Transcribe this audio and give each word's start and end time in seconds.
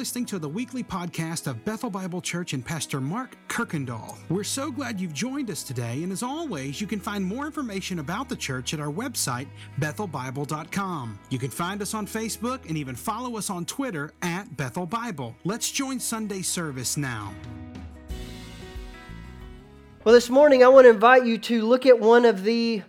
listening 0.00 0.24
to 0.24 0.38
the 0.38 0.48
weekly 0.48 0.82
podcast 0.82 1.46
of 1.46 1.62
Bethel 1.62 1.90
Bible 1.90 2.22
Church 2.22 2.54
and 2.54 2.64
Pastor 2.64 3.02
Mark 3.02 3.36
Kirkendall. 3.48 4.16
We're 4.30 4.44
so 4.44 4.70
glad 4.70 4.98
you've 4.98 5.12
joined 5.12 5.50
us 5.50 5.62
today, 5.62 6.02
and 6.02 6.10
as 6.10 6.22
always, 6.22 6.80
you 6.80 6.86
can 6.86 6.98
find 6.98 7.22
more 7.22 7.44
information 7.44 7.98
about 7.98 8.26
the 8.30 8.34
church 8.34 8.72
at 8.72 8.80
our 8.80 8.90
website, 8.90 9.46
bethelbible.com. 9.78 11.18
You 11.28 11.38
can 11.38 11.50
find 11.50 11.82
us 11.82 11.92
on 11.92 12.06
Facebook 12.06 12.66
and 12.66 12.78
even 12.78 12.94
follow 12.94 13.36
us 13.36 13.50
on 13.50 13.66
Twitter 13.66 14.14
at 14.22 14.56
Bethel 14.56 14.86
Bible. 14.86 15.36
Let's 15.44 15.70
join 15.70 16.00
Sunday 16.00 16.40
service 16.40 16.96
now. 16.96 17.34
Well, 20.04 20.14
this 20.14 20.30
morning 20.30 20.64
I 20.64 20.68
want 20.68 20.86
to 20.86 20.88
invite 20.88 21.26
you 21.26 21.36
to 21.36 21.60
look 21.66 21.84
at 21.84 22.00
one 22.00 22.24
of 22.24 22.42
the 22.44 22.82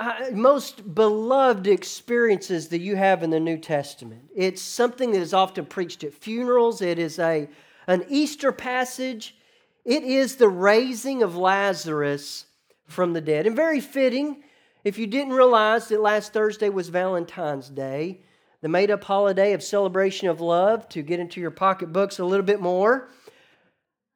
uh, 0.00 0.26
most 0.32 0.94
beloved 0.94 1.66
experiences 1.66 2.68
that 2.68 2.80
you 2.80 2.96
have 2.96 3.22
in 3.22 3.30
the 3.30 3.40
New 3.40 3.58
Testament. 3.58 4.28
It's 4.34 4.60
something 4.60 5.12
that 5.12 5.20
is 5.20 5.32
often 5.32 5.66
preached 5.66 6.02
at 6.02 6.14
funerals. 6.14 6.82
It 6.82 6.98
is 6.98 7.18
a, 7.18 7.48
an 7.86 8.04
Easter 8.08 8.50
passage. 8.50 9.36
It 9.84 10.02
is 10.02 10.36
the 10.36 10.48
raising 10.48 11.22
of 11.22 11.36
Lazarus 11.36 12.46
from 12.86 13.12
the 13.12 13.20
dead. 13.20 13.46
And 13.46 13.54
very 13.54 13.80
fitting, 13.80 14.42
if 14.82 14.98
you 14.98 15.06
didn't 15.06 15.32
realize 15.32 15.88
that 15.88 16.00
last 16.00 16.32
Thursday 16.32 16.68
was 16.68 16.88
Valentine's 16.88 17.68
Day, 17.68 18.20
the 18.62 18.68
made 18.68 18.90
up 18.90 19.04
holiday 19.04 19.52
of 19.52 19.62
celebration 19.62 20.28
of 20.28 20.40
love, 20.40 20.88
to 20.88 21.02
get 21.02 21.20
into 21.20 21.40
your 21.40 21.50
pocketbooks 21.50 22.18
a 22.18 22.24
little 22.24 22.46
bit 22.46 22.60
more. 22.60 23.10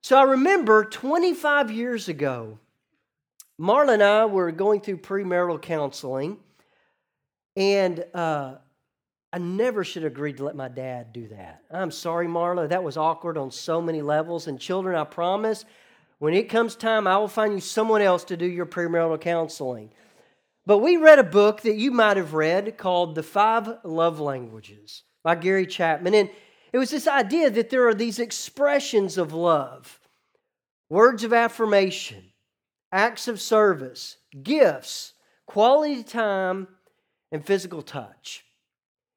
So 0.03 0.19
I 0.19 0.23
remember 0.23 0.84
25 0.84 1.70
years 1.70 2.09
ago, 2.09 2.59
Marla 3.61 3.95
and 3.95 4.03
I 4.03 4.25
were 4.27 4.53
going 4.53 4.80
through 4.80 4.98
premarital 4.98 5.61
counseling, 5.61 6.39
and 7.57 8.05
uh, 8.15 8.55
I 9.33 9.39
never 9.39 9.83
should 9.83 10.05
have 10.05 10.12
agreed 10.12 10.37
to 10.37 10.45
let 10.45 10.55
my 10.55 10.69
dad 10.69 11.12
do 11.12 11.29
that. 11.29 11.62
I'm 11.71 11.91
sorry, 11.91 12.29
Marla. 12.29 12.69
That 12.69 12.84
was 12.84 12.97
awkward 12.97 13.37
on 13.37 13.51
so 13.51 13.83
many 13.83 14.01
levels. 14.01 14.47
And 14.47 14.61
children, 14.61 14.97
I 14.97 15.05
promise, 15.05 15.64
when 16.19 16.34
it 16.34 16.48
comes 16.48 16.77
time, 16.77 17.06
I 17.06 17.19
will 17.19 17.29
find 17.29 17.53
you 17.53 17.61
someone 17.61 18.01
else 18.01 18.25
to 18.25 18.36
do 18.36 18.47
your 18.47 18.67
premarital 18.67 19.20
counseling. 19.20 19.91
But 20.64 20.79
we 20.79 20.97
read 20.97 21.19
a 21.19 21.25
book 21.25 21.62
that 21.62 21.77
you 21.77 21.91
might 21.91 22.17
have 22.17 22.34
read 22.34 22.79
called 22.79 23.14
The 23.14 23.23
Five 23.23 23.79
Love 23.84 24.20
Languages 24.20 25.03
by 25.25 25.34
Gary 25.34 25.67
Chapman. 25.67 26.14
And 26.14 26.31
it 26.73 26.79
was 26.79 26.91
this 26.91 27.09
idea 27.09 27.51
that 27.51 27.70
there 27.70 27.89
are 27.89 27.95
these 27.95 28.19
expressions 28.19 29.19
of 29.19 29.33
love, 29.33 29.98
words 30.89 31.25
of 31.25 31.33
affirmation, 31.33 32.25
acts 32.92 33.28
of 33.28 33.41
service, 33.41 34.17
gifts, 34.42 35.14
quality 35.47 36.03
time, 36.03 36.69
and 37.33 37.45
physical 37.45 37.83
touch. 37.83 38.45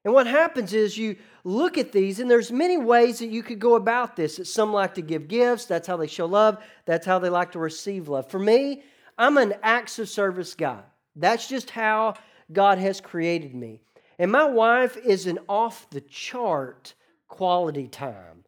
And 0.03 0.13
what 0.13 0.27
happens 0.27 0.73
is 0.73 0.97
you 0.97 1.17
look 1.43 1.77
at 1.77 1.91
these, 1.91 2.19
and 2.19 2.29
there's 2.29 2.51
many 2.51 2.77
ways 2.77 3.19
that 3.19 3.29
you 3.29 3.43
could 3.43 3.59
go 3.59 3.75
about 3.75 4.15
this. 4.15 4.37
That 4.37 4.45
some 4.45 4.73
like 4.73 4.95
to 4.95 5.01
give 5.01 5.27
gifts, 5.27 5.65
that's 5.65 5.87
how 5.87 5.97
they 5.97 6.07
show 6.07 6.25
love, 6.25 6.57
that's 6.85 7.05
how 7.05 7.19
they 7.19 7.29
like 7.29 7.51
to 7.51 7.59
receive 7.59 8.07
love. 8.07 8.29
For 8.29 8.39
me, 8.39 8.83
I'm 9.17 9.37
an 9.37 9.53
acts 9.61 9.99
of 9.99 10.09
service 10.09 10.55
guy. 10.55 10.81
That's 11.15 11.47
just 11.47 11.69
how 11.69 12.15
God 12.51 12.79
has 12.79 12.99
created 12.99 13.53
me. 13.53 13.81
And 14.17 14.31
my 14.31 14.45
wife 14.45 14.97
is 14.97 15.27
an 15.27 15.39
off 15.47 15.89
the 15.89 16.01
chart 16.01 16.93
quality 17.27 17.87
time. 17.87 18.40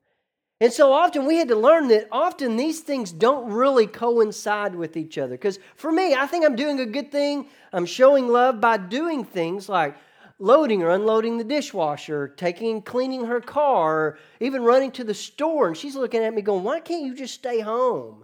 And 0.63 0.71
so 0.71 0.93
often 0.93 1.25
we 1.25 1.35
had 1.35 1.49
to 1.49 1.57
learn 1.57 1.89
that 1.89 2.07
often 2.09 2.55
these 2.55 2.79
things 2.79 3.11
don't 3.11 3.51
really 3.51 3.85
coincide 3.85 4.73
with 4.73 4.95
each 4.95 5.17
other. 5.17 5.33
Because 5.33 5.59
for 5.75 5.91
me, 5.91 6.15
I 6.15 6.25
think 6.25 6.45
I'm 6.45 6.55
doing 6.55 6.79
a 6.79 6.85
good 6.85 7.11
thing. 7.11 7.47
I'm 7.73 7.85
showing 7.85 8.29
love 8.29 8.61
by 8.61 8.77
doing 8.77 9.25
things 9.25 9.67
like 9.67 9.97
loading 10.39 10.81
or 10.81 10.91
unloading 10.91 11.37
the 11.37 11.43
dishwasher, 11.43 12.29
taking 12.29 12.75
and 12.75 12.85
cleaning 12.85 13.25
her 13.25 13.41
car, 13.41 13.97
or 13.97 14.19
even 14.39 14.63
running 14.63 14.91
to 14.91 15.03
the 15.03 15.13
store. 15.13 15.67
And 15.67 15.75
she's 15.75 15.97
looking 15.97 16.23
at 16.23 16.33
me 16.33 16.41
going, 16.41 16.63
Why 16.63 16.79
can't 16.79 17.03
you 17.03 17.13
just 17.13 17.33
stay 17.33 17.59
home? 17.59 18.23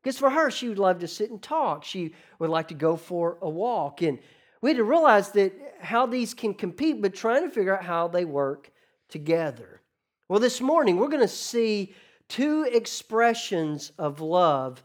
Because 0.00 0.16
for 0.16 0.30
her, 0.30 0.48
she 0.48 0.68
would 0.68 0.78
love 0.78 1.00
to 1.00 1.08
sit 1.08 1.32
and 1.32 1.42
talk. 1.42 1.82
She 1.82 2.14
would 2.38 2.50
like 2.50 2.68
to 2.68 2.74
go 2.74 2.94
for 2.94 3.36
a 3.42 3.50
walk. 3.50 4.00
And 4.02 4.20
we 4.62 4.70
had 4.70 4.76
to 4.76 4.84
realize 4.84 5.32
that 5.32 5.52
how 5.80 6.06
these 6.06 6.34
can 6.34 6.54
compete, 6.54 7.02
but 7.02 7.14
trying 7.14 7.42
to 7.42 7.50
figure 7.50 7.76
out 7.76 7.82
how 7.84 8.06
they 8.06 8.24
work 8.24 8.70
together. 9.08 9.80
Well, 10.30 10.38
this 10.38 10.60
morning 10.60 10.96
we're 10.96 11.08
going 11.08 11.22
to 11.22 11.26
see 11.26 11.92
two 12.28 12.62
expressions 12.62 13.90
of 13.98 14.20
love 14.20 14.80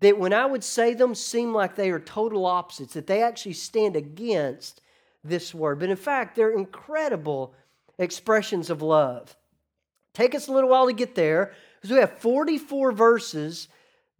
that, 0.00 0.18
when 0.18 0.32
I 0.32 0.46
would 0.46 0.64
say 0.64 0.94
them, 0.94 1.14
seem 1.14 1.52
like 1.52 1.76
they 1.76 1.90
are 1.90 2.00
total 2.00 2.46
opposites, 2.46 2.94
that 2.94 3.06
they 3.06 3.22
actually 3.22 3.52
stand 3.52 3.96
against 3.96 4.80
this 5.22 5.54
word. 5.54 5.78
But 5.78 5.90
in 5.90 5.96
fact, 5.96 6.34
they're 6.34 6.56
incredible 6.56 7.52
expressions 7.98 8.70
of 8.70 8.80
love. 8.80 9.36
Take 10.14 10.34
us 10.34 10.48
a 10.48 10.52
little 10.52 10.70
while 10.70 10.86
to 10.86 10.94
get 10.94 11.14
there 11.14 11.52
because 11.74 11.90
we 11.90 11.98
have 12.00 12.18
44 12.20 12.92
verses 12.92 13.68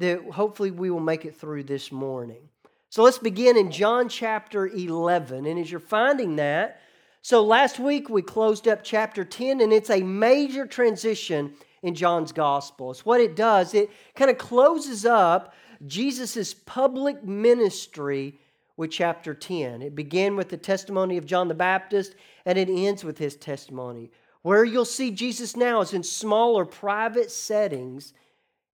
that 0.00 0.22
hopefully 0.32 0.70
we 0.70 0.90
will 0.90 1.00
make 1.00 1.24
it 1.24 1.34
through 1.34 1.62
this 1.62 1.90
morning. 1.90 2.50
So 2.90 3.02
let's 3.02 3.16
begin 3.16 3.56
in 3.56 3.70
John 3.70 4.10
chapter 4.10 4.66
11. 4.66 5.46
And 5.46 5.58
as 5.58 5.70
you're 5.70 5.80
finding 5.80 6.36
that, 6.36 6.78
so 7.22 7.42
last 7.44 7.78
week 7.78 8.08
we 8.08 8.20
closed 8.20 8.68
up 8.68 8.82
chapter 8.82 9.24
10, 9.24 9.60
and 9.60 9.72
it's 9.72 9.90
a 9.90 10.02
major 10.02 10.66
transition 10.66 11.54
in 11.82 11.94
John's 11.94 12.32
gospel. 12.32 12.90
It's 12.90 13.06
what 13.06 13.20
it 13.20 13.36
does, 13.36 13.74
it 13.74 13.90
kind 14.14 14.30
of 14.30 14.38
closes 14.38 15.06
up 15.06 15.54
Jesus' 15.86 16.54
public 16.54 17.24
ministry 17.24 18.38
with 18.76 18.90
chapter 18.90 19.34
10. 19.34 19.82
It 19.82 19.94
began 19.94 20.36
with 20.36 20.48
the 20.48 20.56
testimony 20.56 21.16
of 21.16 21.26
John 21.26 21.48
the 21.48 21.54
Baptist, 21.54 22.14
and 22.44 22.58
it 22.58 22.68
ends 22.68 23.04
with 23.04 23.18
his 23.18 23.36
testimony. 23.36 24.10
Where 24.42 24.64
you'll 24.64 24.84
see 24.84 25.10
Jesus 25.10 25.56
now 25.56 25.80
is 25.80 25.92
in 25.92 26.02
smaller 26.02 26.64
private 26.64 27.30
settings, 27.30 28.12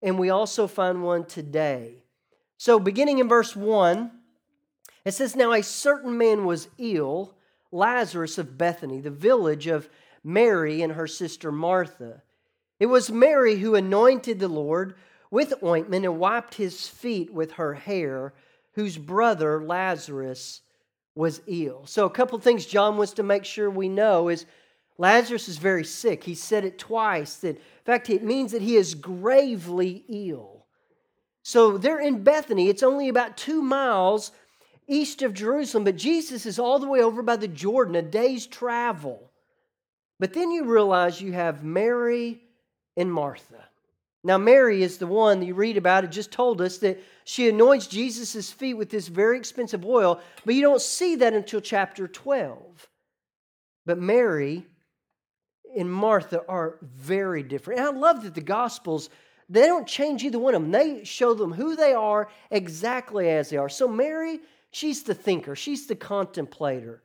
and 0.03 0.19
we 0.19 0.31
also 0.31 0.67
find 0.67 1.03
one 1.03 1.27
today. 1.27 2.05
So, 2.57 2.81
beginning 2.81 3.19
in 3.19 3.29
verse 3.29 3.55
1, 3.55 4.11
it 5.05 5.13
says, 5.13 5.37
Now 5.37 5.53
a 5.53 5.63
certain 5.63 6.17
man 6.17 6.45
was 6.45 6.69
ill 6.79 7.35
Lazarus 7.71 8.39
of 8.39 8.56
Bethany, 8.56 9.01
the 9.01 9.11
village 9.11 9.67
of 9.67 9.89
Mary 10.25 10.83
and 10.83 10.93
her 10.93 11.06
sister 11.06 11.53
Martha. 11.53 12.23
It 12.81 12.87
was 12.87 13.11
Mary 13.11 13.56
who 13.56 13.75
anointed 13.75 14.39
the 14.39 14.49
Lord 14.49 14.95
with 15.31 15.62
ointment 15.62 16.05
and 16.05 16.19
wiped 16.19 16.55
his 16.55 16.89
feet 16.89 17.33
with 17.33 17.53
her 17.53 17.75
hair, 17.75 18.34
whose 18.73 18.97
brother 18.97 19.62
Lazarus 19.62 20.62
was 21.15 21.41
ill. 21.47 21.84
So, 21.87 22.06
a 22.06 22.11
couple 22.11 22.39
things 22.39 22.65
John 22.65 22.97
wants 22.97 23.12
to 23.15 23.23
make 23.23 23.45
sure 23.45 23.69
we 23.69 23.89
know 23.89 24.29
is 24.29 24.47
Lazarus 24.99 25.49
is 25.49 25.59
very 25.59 25.85
sick. 25.85 26.25
He 26.25 26.35
said 26.35 26.65
it 26.65 26.79
twice. 26.79 27.37
That, 27.37 27.56
in 27.56 27.62
fact, 27.85 28.09
it 28.09 28.23
means 28.23 28.53
that 28.53 28.62
he 28.62 28.77
is 28.77 28.95
gravely 28.95 30.05
ill. 30.09 30.67
So, 31.43 31.77
they're 31.77 31.99
in 31.99 32.23
Bethany. 32.23 32.69
It's 32.69 32.83
only 32.83 33.09
about 33.09 33.37
two 33.37 33.61
miles 33.62 34.31
east 34.88 35.22
of 35.22 35.34
Jerusalem, 35.34 35.84
but 35.84 35.97
Jesus 35.97 36.47
is 36.47 36.59
all 36.59 36.78
the 36.78 36.88
way 36.88 37.00
over 37.00 37.22
by 37.22 37.37
the 37.37 37.49
Jordan, 37.49 37.94
a 37.94 38.03
day's 38.03 38.47
travel. 38.47 39.31
But 40.19 40.32
then 40.32 40.50
you 40.50 40.65
realize 40.65 41.21
you 41.21 41.32
have 41.32 41.62
Mary 41.62 42.41
and 42.97 43.12
Martha. 43.12 43.65
Now, 44.25 44.37
Mary 44.37 44.82
is 44.82 44.99
the 44.99 45.06
one 45.06 45.38
that 45.38 45.47
you 45.47 45.54
read 45.54 45.76
about. 45.76 46.04
It 46.04 46.10
just 46.10 46.32
told 46.32 46.60
us 46.60 46.78
that 46.78 47.00
she 47.25 47.49
anoints 47.49 47.87
Jesus' 47.87 48.50
feet 48.50 48.75
with 48.75 48.91
this 48.91 49.06
very 49.06 49.38
expensive 49.38 49.84
oil, 49.84 50.21
but 50.44 50.54
you 50.54 50.62
don't 50.62 50.82
see 50.82 51.16
that 51.16 51.34
until 51.34 51.60
chapter 51.60 52.09
12. 52.09 52.88
But 53.87 53.99
Mary 53.99 54.66
and 55.78 55.91
Martha 55.91 56.43
are 56.49 56.78
very 56.82 57.43
different. 57.43 57.78
And 57.81 57.88
I 57.88 57.93
love 57.93 58.25
that 58.25 58.34
the 58.34 58.41
Gospels, 58.41 59.09
they 59.49 59.66
don't 59.66 59.87
change 59.87 60.25
either 60.25 60.38
one 60.38 60.55
of 60.55 60.62
them. 60.62 60.72
They 60.72 61.05
show 61.05 61.32
them 61.32 61.53
who 61.53 61.76
they 61.76 61.93
are 61.93 62.28
exactly 62.50 63.31
as 63.31 63.50
they 63.50 63.56
are. 63.56 63.69
So 63.69 63.87
Mary 63.87 64.41
She's 64.71 65.03
the 65.03 65.15
thinker, 65.15 65.56
she's 65.56 65.87
the 65.87 65.97
contemplator. 65.97 67.03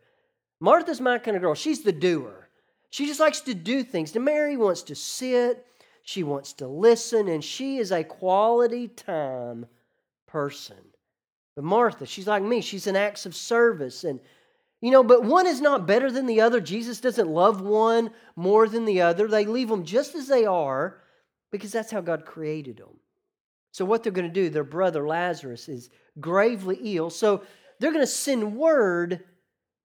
Martha's 0.60 1.02
my 1.02 1.18
kind 1.18 1.36
of 1.36 1.42
girl. 1.42 1.56
She's 1.56 1.84
the 1.84 1.92
doer. 1.92 2.50
She 2.90 3.06
just 3.06 3.20
likes 3.20 3.42
to 3.42 3.54
do 3.54 3.84
things. 3.84 4.16
And 4.16 4.24
Mary 4.24 4.56
wants 4.56 4.84
to 4.84 4.96
sit, 4.96 5.66
she 6.04 6.24
wants 6.24 6.54
to 6.54 6.68
listen, 6.68 7.28
and 7.28 7.44
she 7.44 7.80
is 7.80 7.92
a 7.92 8.04
quality 8.04 8.88
time 8.88 9.66
person. 10.28 10.78
But 11.56 11.66
Martha, 11.66 12.06
she's 12.06 12.28
like 12.28 12.44
me. 12.44 12.62
She's 12.62 12.88
an 12.88 12.96
acts 12.96 13.26
of 13.26 13.36
service. 13.36 14.04
And, 14.04 14.20
you 14.82 14.92
know, 14.92 15.04
but 15.04 15.24
one 15.24 15.48
is 15.48 15.60
not 15.60 15.86
better 15.86 16.12
than 16.12 16.28
the 16.28 16.42
other. 16.42 16.62
Jesus 16.62 17.00
doesn't 17.00 17.28
love 17.28 17.62
one 17.62 18.12
more 18.36 18.68
than 18.68 18.86
the 18.86 19.02
other. 19.02 19.28
They 19.28 19.46
leave 19.46 19.70
them 19.70 19.84
just 19.84 20.16
as 20.16 20.28
they 20.28 20.46
are 20.46 21.02
because 21.52 21.72
that's 21.72 21.92
how 21.92 22.02
God 22.02 22.26
created 22.26 22.78
them. 22.78 23.00
So, 23.74 23.86
what 23.86 24.04
they're 24.04 24.12
going 24.12 24.28
to 24.28 24.34
do, 24.34 24.50
their 24.50 24.64
brother 24.64 25.06
Lazarus 25.08 25.68
is 25.68 25.90
gravely 26.20 26.80
ill. 26.96 27.10
So, 27.10 27.42
they're 27.80 27.92
going 27.92 28.04
to 28.04 28.08
send 28.08 28.56
word 28.56 29.24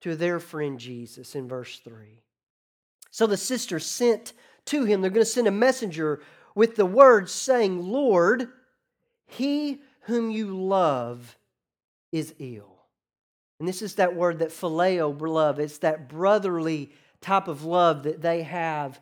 to 0.02 0.14
their 0.14 0.38
friend 0.38 0.79
Jesus 0.79 1.35
in 1.35 1.49
verse 1.49 1.79
3. 1.79 2.23
So, 3.11 3.26
the 3.26 3.38
sisters 3.38 3.87
sent 3.87 4.35
to 4.67 4.85
him, 4.85 5.00
they're 5.00 5.11
going 5.11 5.25
to 5.25 5.31
send 5.31 5.49
a 5.49 5.52
messenger 5.52 6.20
with 6.55 6.76
the 6.76 6.85
words 6.85 7.32
saying, 7.32 7.82
Lord, 7.82 8.49
he 9.26 9.81
whom 10.02 10.31
you 10.31 10.55
love 10.55 11.38
is 12.12 12.35
ill. 12.38 12.85
And 13.58 13.67
this 13.67 13.81
is 13.81 13.94
that 13.94 14.14
word 14.14 14.40
that 14.40 14.50
phileo 14.50 15.19
love. 15.19 15.58
It's 15.58 15.79
that 15.79 16.11
brotherly 16.11 16.90
type 17.23 17.49
of 17.49 17.64
love 17.64 18.02
that 18.02 18.20
they 18.20 18.43
have 18.43 19.00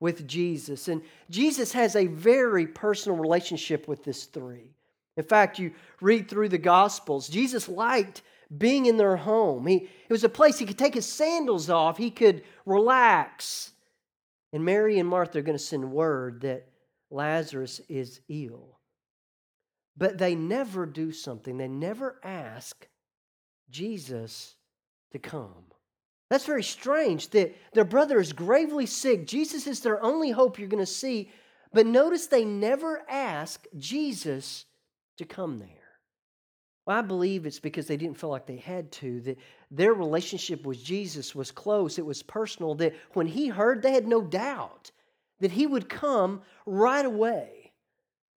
with 0.00 0.26
Jesus. 0.26 0.88
And 0.88 1.02
Jesus 1.30 1.72
has 1.72 1.96
a 1.96 2.06
very 2.06 2.66
personal 2.66 3.18
relationship 3.18 3.88
with 3.88 4.04
this 4.04 4.24
three. 4.24 4.74
In 5.16 5.24
fact, 5.24 5.58
you 5.58 5.72
read 6.00 6.28
through 6.28 6.50
the 6.50 6.58
Gospels, 6.58 7.28
Jesus 7.28 7.68
liked 7.68 8.22
being 8.56 8.86
in 8.86 8.96
their 8.96 9.16
home. 9.16 9.66
He, 9.66 9.76
it 9.76 10.12
was 10.12 10.24
a 10.24 10.28
place 10.28 10.58
he 10.58 10.66
could 10.66 10.78
take 10.78 10.94
his 10.94 11.06
sandals 11.06 11.70
off, 11.70 11.96
he 11.96 12.10
could 12.10 12.42
relax. 12.64 13.72
And 14.52 14.64
Mary 14.64 14.98
and 14.98 15.08
Martha 15.08 15.38
are 15.38 15.42
going 15.42 15.58
to 15.58 15.62
send 15.62 15.90
word 15.90 16.42
that 16.42 16.68
Lazarus 17.10 17.80
is 17.88 18.20
ill. 18.28 18.78
But 19.96 20.18
they 20.18 20.34
never 20.34 20.84
do 20.86 21.10
something, 21.12 21.56
they 21.56 21.68
never 21.68 22.20
ask 22.22 22.86
Jesus 23.70 24.56
to 25.12 25.18
come. 25.18 25.64
That's 26.30 26.46
very 26.46 26.62
strange 26.62 27.30
that 27.30 27.54
their 27.72 27.84
brother 27.84 28.18
is 28.18 28.32
gravely 28.32 28.86
sick. 28.86 29.26
Jesus 29.26 29.66
is 29.66 29.80
their 29.80 30.02
only 30.02 30.30
hope 30.30 30.58
you're 30.58 30.68
going 30.68 30.82
to 30.82 30.86
see. 30.86 31.30
But 31.72 31.86
notice 31.86 32.26
they 32.26 32.44
never 32.44 33.02
ask 33.08 33.64
Jesus 33.76 34.64
to 35.18 35.24
come 35.24 35.58
there. 35.58 35.68
Well, 36.86 36.98
I 36.98 37.02
believe 37.02 37.46
it's 37.46 37.60
because 37.60 37.86
they 37.86 37.96
didn't 37.96 38.18
feel 38.18 38.30
like 38.30 38.46
they 38.46 38.56
had 38.56 38.92
to, 38.92 39.20
that 39.22 39.38
their 39.70 39.92
relationship 39.92 40.64
with 40.64 40.82
Jesus 40.82 41.34
was 41.34 41.50
close, 41.50 41.98
it 41.98 42.06
was 42.06 42.22
personal, 42.22 42.76
that 42.76 42.94
when 43.12 43.26
he 43.26 43.48
heard, 43.48 43.82
they 43.82 43.92
had 43.92 44.06
no 44.06 44.22
doubt 44.22 44.92
that 45.40 45.50
he 45.50 45.66
would 45.66 45.88
come 45.88 46.42
right 46.64 47.04
away. 47.04 47.72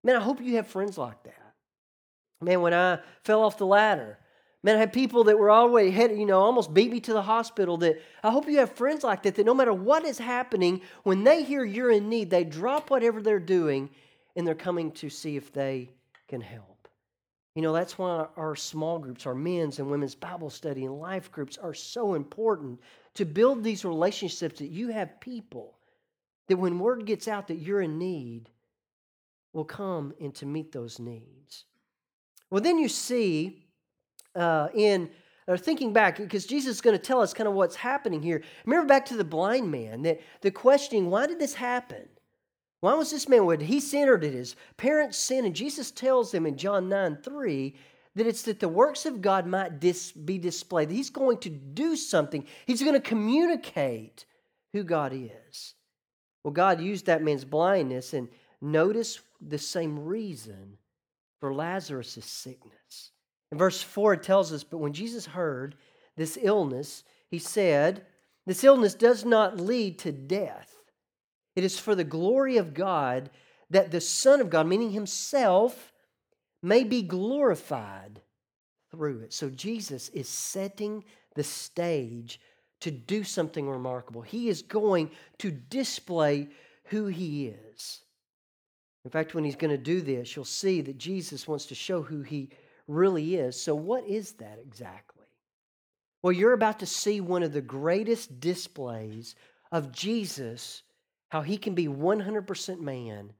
Man, 0.02 0.16
I 0.16 0.20
hope 0.20 0.40
you 0.40 0.56
have 0.56 0.66
friends 0.66 0.98
like 0.98 1.22
that. 1.24 1.54
Man, 2.40 2.60
when 2.60 2.74
I 2.74 2.98
fell 3.22 3.42
off 3.42 3.58
the 3.58 3.66
ladder, 3.66 4.18
Man, 4.62 4.76
I 4.76 4.80
had 4.80 4.92
people 4.92 5.24
that 5.24 5.38
were 5.38 5.50
always 5.50 5.94
headed, 5.94 6.18
you 6.18 6.26
know, 6.26 6.40
almost 6.40 6.74
beat 6.74 6.90
me 6.90 7.00
to 7.00 7.14
the 7.14 7.22
hospital. 7.22 7.78
That 7.78 8.02
I 8.22 8.30
hope 8.30 8.46
you 8.46 8.58
have 8.58 8.72
friends 8.72 9.02
like 9.02 9.22
that, 9.22 9.34
that 9.36 9.46
no 9.46 9.54
matter 9.54 9.72
what 9.72 10.04
is 10.04 10.18
happening, 10.18 10.82
when 11.02 11.24
they 11.24 11.42
hear 11.42 11.64
you're 11.64 11.90
in 11.90 12.08
need, 12.08 12.28
they 12.28 12.44
drop 12.44 12.90
whatever 12.90 13.22
they're 13.22 13.38
doing 13.38 13.88
and 14.36 14.46
they're 14.46 14.54
coming 14.54 14.92
to 14.92 15.08
see 15.08 15.36
if 15.36 15.52
they 15.52 15.90
can 16.28 16.40
help. 16.40 16.88
You 17.54 17.62
know, 17.62 17.72
that's 17.72 17.98
why 17.98 18.26
our 18.36 18.54
small 18.54 18.98
groups, 18.98 19.26
our 19.26 19.34
men's 19.34 19.78
and 19.78 19.90
women's 19.90 20.14
Bible 20.14 20.50
study 20.50 20.84
and 20.84 21.00
life 21.00 21.32
groups 21.32 21.58
are 21.58 21.74
so 21.74 22.14
important 22.14 22.80
to 23.14 23.24
build 23.24 23.64
these 23.64 23.84
relationships 23.84 24.60
that 24.60 24.70
you 24.70 24.88
have 24.88 25.20
people 25.20 25.74
that 26.48 26.58
when 26.58 26.78
word 26.78 27.06
gets 27.06 27.28
out 27.28 27.48
that 27.48 27.58
you're 27.58 27.80
in 27.80 27.98
need, 27.98 28.50
will 29.52 29.64
come 29.64 30.14
and 30.20 30.34
to 30.34 30.46
meet 30.46 30.70
those 30.70 30.98
needs. 30.98 31.64
Well, 32.50 32.60
then 32.60 32.78
you 32.78 32.88
see 32.88 33.66
uh, 34.34 34.68
in 34.74 35.10
or 35.46 35.56
thinking 35.58 35.92
back 35.92 36.16
because 36.16 36.46
jesus 36.46 36.76
is 36.76 36.80
going 36.80 36.96
to 36.96 37.02
tell 37.02 37.20
us 37.20 37.34
kind 37.34 37.48
of 37.48 37.54
what's 37.54 37.76
happening 37.76 38.22
here. 38.22 38.42
Remember 38.64 38.86
back 38.86 39.06
to 39.06 39.16
the 39.16 39.24
blind 39.24 39.70
man 39.70 40.02
that 40.02 40.20
the 40.42 40.50
questioning 40.50 41.10
why 41.10 41.26
did 41.26 41.38
this 41.38 41.54
happen? 41.54 42.08
Why 42.80 42.94
was 42.94 43.10
this 43.10 43.28
man 43.28 43.44
would 43.46 43.60
he 43.60 43.80
sin 43.80 44.08
or 44.08 44.16
did 44.16 44.32
his 44.32 44.56
parents 44.76 45.18
sin? 45.18 45.44
And 45.44 45.54
jesus 45.54 45.90
tells 45.90 46.30
them 46.30 46.46
in 46.46 46.56
john 46.56 46.88
9 46.88 47.18
3 47.22 47.74
that 48.16 48.26
it's 48.26 48.42
that 48.42 48.60
the 48.60 48.68
works 48.68 49.06
of 49.06 49.22
god 49.22 49.46
might 49.46 49.80
dis, 49.80 50.12
be 50.12 50.38
displayed 50.38 50.90
he's 50.90 51.10
going 51.10 51.38
to 51.38 51.50
do 51.50 51.96
something. 51.96 52.46
He's 52.66 52.82
going 52.82 52.94
to 52.94 53.00
communicate 53.00 54.24
who 54.72 54.84
god 54.84 55.12
is. 55.12 55.74
Well 56.44 56.52
god 56.52 56.80
used 56.80 57.06
that 57.06 57.22
man's 57.22 57.44
blindness 57.44 58.14
and 58.14 58.28
notice 58.60 59.20
the 59.40 59.58
same 59.58 59.98
reason 59.98 60.78
for 61.40 61.54
lazarus' 61.54 62.24
sickness 62.24 62.79
in 63.52 63.58
verse 63.58 63.82
4, 63.82 64.14
it 64.14 64.22
tells 64.22 64.52
us, 64.52 64.64
But 64.64 64.78
when 64.78 64.92
Jesus 64.92 65.26
heard 65.26 65.76
this 66.16 66.38
illness, 66.40 67.04
he 67.28 67.38
said, 67.38 68.06
This 68.46 68.64
illness 68.64 68.94
does 68.94 69.24
not 69.24 69.58
lead 69.58 69.98
to 70.00 70.12
death. 70.12 70.74
It 71.56 71.64
is 71.64 71.78
for 71.78 71.94
the 71.94 72.04
glory 72.04 72.56
of 72.56 72.74
God 72.74 73.30
that 73.70 73.90
the 73.90 74.00
Son 74.00 74.40
of 74.40 74.50
God, 74.50 74.66
meaning 74.66 74.90
himself, 74.90 75.92
may 76.62 76.84
be 76.84 77.02
glorified 77.02 78.20
through 78.90 79.20
it. 79.20 79.32
So 79.32 79.48
Jesus 79.48 80.08
is 80.10 80.28
setting 80.28 81.04
the 81.34 81.44
stage 81.44 82.40
to 82.80 82.90
do 82.90 83.24
something 83.24 83.68
remarkable. 83.68 84.22
He 84.22 84.48
is 84.48 84.62
going 84.62 85.10
to 85.38 85.50
display 85.50 86.48
who 86.84 87.06
he 87.06 87.46
is. 87.46 88.00
In 89.04 89.10
fact, 89.10 89.34
when 89.34 89.44
he's 89.44 89.56
going 89.56 89.70
to 89.70 89.78
do 89.78 90.00
this, 90.00 90.34
you'll 90.34 90.44
see 90.44 90.80
that 90.82 90.98
Jesus 90.98 91.48
wants 91.48 91.66
to 91.66 91.74
show 91.74 92.02
who 92.02 92.22
he 92.22 92.50
really 92.90 93.36
is. 93.36 93.60
So, 93.60 93.74
what 93.74 94.06
is 94.06 94.32
that 94.32 94.58
exactly? 94.60 95.26
Well, 96.22 96.32
you're 96.32 96.52
about 96.52 96.80
to 96.80 96.86
see 96.86 97.20
one 97.20 97.42
of 97.42 97.52
the 97.52 97.62
greatest 97.62 98.40
displays 98.40 99.34
of 99.72 99.92
Jesus, 99.92 100.82
how 101.28 101.40
he 101.40 101.56
can 101.56 101.74
be 101.74 101.86
100% 101.86 102.80
man 102.80 103.32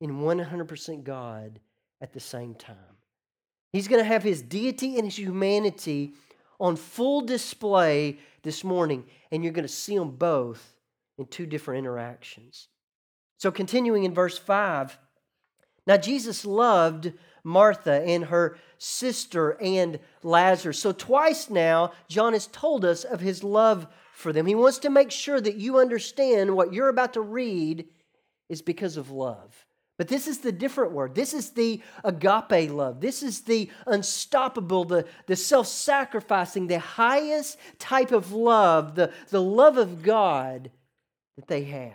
and 0.00 0.10
100% 0.12 1.04
God 1.04 1.58
at 2.00 2.12
the 2.12 2.20
same 2.20 2.54
time. 2.54 2.76
He's 3.72 3.88
going 3.88 4.00
to 4.00 4.08
have 4.08 4.22
his 4.22 4.42
deity 4.42 4.96
and 4.96 5.04
his 5.04 5.18
humanity 5.18 6.14
on 6.58 6.76
full 6.76 7.22
display 7.22 8.18
this 8.42 8.62
morning, 8.62 9.04
and 9.30 9.42
you're 9.42 9.52
going 9.52 9.66
to 9.66 9.72
see 9.72 9.96
them 9.96 10.10
both 10.10 10.74
in 11.18 11.26
two 11.26 11.46
different 11.46 11.78
interactions. 11.78 12.68
So, 13.38 13.50
continuing 13.50 14.04
in 14.04 14.14
verse 14.14 14.38
5, 14.38 14.98
now 15.86 15.96
Jesus 15.96 16.44
loved 16.44 17.12
Martha 17.44 18.02
and 18.02 18.24
her 18.26 18.56
sister 18.78 19.56
and 19.60 19.98
Lazarus. 20.22 20.78
So, 20.78 20.92
twice 20.92 21.50
now, 21.50 21.92
John 22.08 22.32
has 22.32 22.46
told 22.48 22.84
us 22.84 23.04
of 23.04 23.20
his 23.20 23.44
love 23.44 23.86
for 24.12 24.32
them. 24.32 24.46
He 24.46 24.54
wants 24.54 24.78
to 24.78 24.90
make 24.90 25.10
sure 25.10 25.40
that 25.40 25.56
you 25.56 25.78
understand 25.78 26.54
what 26.54 26.72
you're 26.72 26.88
about 26.88 27.14
to 27.14 27.20
read 27.20 27.86
is 28.48 28.62
because 28.62 28.96
of 28.96 29.10
love. 29.10 29.66
But 30.00 30.08
this 30.08 30.26
is 30.26 30.38
the 30.38 30.50
different 30.50 30.92
word. 30.92 31.14
This 31.14 31.34
is 31.34 31.50
the 31.50 31.82
agape 32.04 32.70
love. 32.70 33.02
This 33.02 33.22
is 33.22 33.42
the 33.42 33.70
unstoppable, 33.86 34.84
the, 34.84 35.06
the 35.26 35.36
self 35.36 35.66
sacrificing, 35.66 36.66
the 36.66 36.78
highest 36.78 37.58
type 37.78 38.10
of 38.10 38.32
love, 38.32 38.94
the, 38.94 39.12
the 39.28 39.42
love 39.42 39.76
of 39.76 40.02
God 40.02 40.70
that 41.36 41.48
they 41.48 41.64
have. 41.64 41.92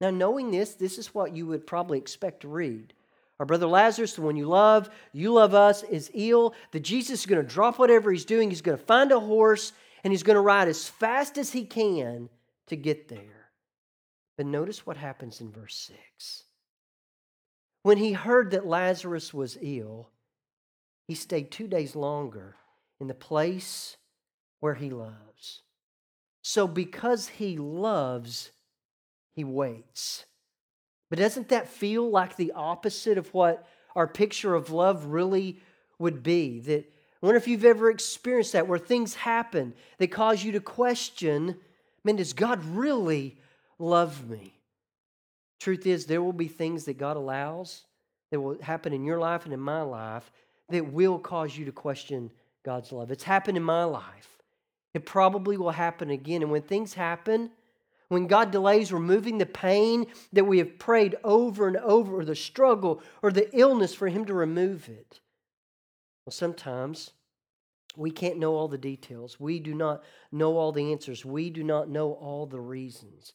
Now, 0.00 0.10
knowing 0.10 0.50
this, 0.50 0.74
this 0.74 0.98
is 0.98 1.14
what 1.14 1.34
you 1.34 1.46
would 1.46 1.66
probably 1.66 1.98
expect 1.98 2.40
to 2.40 2.48
read. 2.48 2.94
Our 3.40 3.46
brother 3.46 3.66
Lazarus, 3.66 4.14
the 4.14 4.22
one 4.22 4.36
you 4.36 4.46
love, 4.46 4.90
you 5.12 5.32
love 5.32 5.54
us, 5.54 5.82
is 5.84 6.10
ill. 6.12 6.54
That 6.72 6.80
Jesus 6.80 7.20
is 7.20 7.26
going 7.26 7.40
to 7.40 7.48
drop 7.48 7.78
whatever 7.78 8.10
he's 8.10 8.24
doing. 8.24 8.50
He's 8.50 8.62
going 8.62 8.78
to 8.78 8.84
find 8.84 9.12
a 9.12 9.20
horse 9.20 9.72
and 10.02 10.12
he's 10.12 10.22
going 10.22 10.36
to 10.36 10.40
ride 10.40 10.68
as 10.68 10.88
fast 10.88 11.38
as 11.38 11.52
he 11.52 11.64
can 11.64 12.28
to 12.66 12.76
get 12.76 13.08
there. 13.08 13.50
But 14.36 14.46
notice 14.46 14.86
what 14.86 14.96
happens 14.96 15.40
in 15.40 15.50
verse 15.50 15.74
6. 15.76 16.44
When 17.82 17.98
he 17.98 18.12
heard 18.12 18.50
that 18.50 18.66
Lazarus 18.66 19.32
was 19.32 19.58
ill, 19.60 20.10
he 21.06 21.14
stayed 21.14 21.50
two 21.50 21.66
days 21.66 21.96
longer 21.96 22.56
in 23.00 23.06
the 23.06 23.14
place 23.14 23.96
where 24.60 24.74
he 24.74 24.90
loves. 24.90 25.62
So, 26.42 26.66
because 26.66 27.28
he 27.28 27.56
loves, 27.56 28.50
he 29.34 29.44
waits. 29.44 30.24
But 31.10 31.18
doesn't 31.18 31.48
that 31.48 31.68
feel 31.68 32.08
like 32.08 32.36
the 32.36 32.52
opposite 32.52 33.18
of 33.18 33.32
what 33.32 33.66
our 33.96 34.06
picture 34.06 34.54
of 34.54 34.70
love 34.70 35.06
really 35.06 35.60
would 35.98 36.22
be? 36.22 36.60
That 36.60 36.84
I 37.22 37.26
wonder 37.26 37.38
if 37.38 37.48
you've 37.48 37.64
ever 37.64 37.90
experienced 37.90 38.52
that 38.52 38.68
where 38.68 38.78
things 38.78 39.14
happen 39.14 39.74
that 39.98 40.08
cause 40.08 40.44
you 40.44 40.52
to 40.52 40.60
question, 40.60 41.56
man, 42.04 42.16
does 42.16 42.32
God 42.32 42.64
really 42.64 43.38
love 43.78 44.28
me? 44.28 44.54
Truth 45.60 45.86
is, 45.86 46.06
there 46.06 46.22
will 46.22 46.32
be 46.32 46.48
things 46.48 46.84
that 46.84 46.98
God 46.98 47.16
allows 47.16 47.82
that 48.30 48.40
will 48.40 48.60
happen 48.60 48.92
in 48.92 49.04
your 49.04 49.18
life 49.18 49.44
and 49.44 49.54
in 49.54 49.60
my 49.60 49.82
life 49.82 50.30
that 50.68 50.92
will 50.92 51.18
cause 51.18 51.56
you 51.56 51.64
to 51.64 51.72
question 51.72 52.30
God's 52.64 52.92
love. 52.92 53.10
It's 53.10 53.24
happened 53.24 53.56
in 53.56 53.62
my 53.62 53.84
life. 53.84 54.28
It 54.94 55.06
probably 55.06 55.56
will 55.56 55.70
happen 55.70 56.10
again. 56.10 56.42
And 56.42 56.50
when 56.50 56.62
things 56.62 56.94
happen, 56.94 57.50
when 58.08 58.26
God 58.26 58.50
delays 58.50 58.92
removing 58.92 59.38
the 59.38 59.46
pain 59.46 60.06
that 60.32 60.46
we 60.46 60.58
have 60.58 60.78
prayed 60.78 61.16
over 61.24 61.68
and 61.68 61.76
over, 61.76 62.20
or 62.20 62.24
the 62.24 62.34
struggle 62.34 63.02
or 63.22 63.30
the 63.30 63.54
illness 63.56 63.94
for 63.94 64.08
Him 64.08 64.24
to 64.26 64.34
remove 64.34 64.88
it. 64.88 65.20
Well, 66.24 66.32
sometimes 66.32 67.10
we 67.96 68.10
can't 68.10 68.38
know 68.38 68.54
all 68.54 68.68
the 68.68 68.78
details. 68.78 69.40
We 69.40 69.58
do 69.58 69.74
not 69.74 70.02
know 70.30 70.56
all 70.56 70.72
the 70.72 70.92
answers. 70.92 71.24
We 71.24 71.50
do 71.50 71.62
not 71.62 71.88
know 71.88 72.12
all 72.12 72.46
the 72.46 72.60
reasons. 72.60 73.32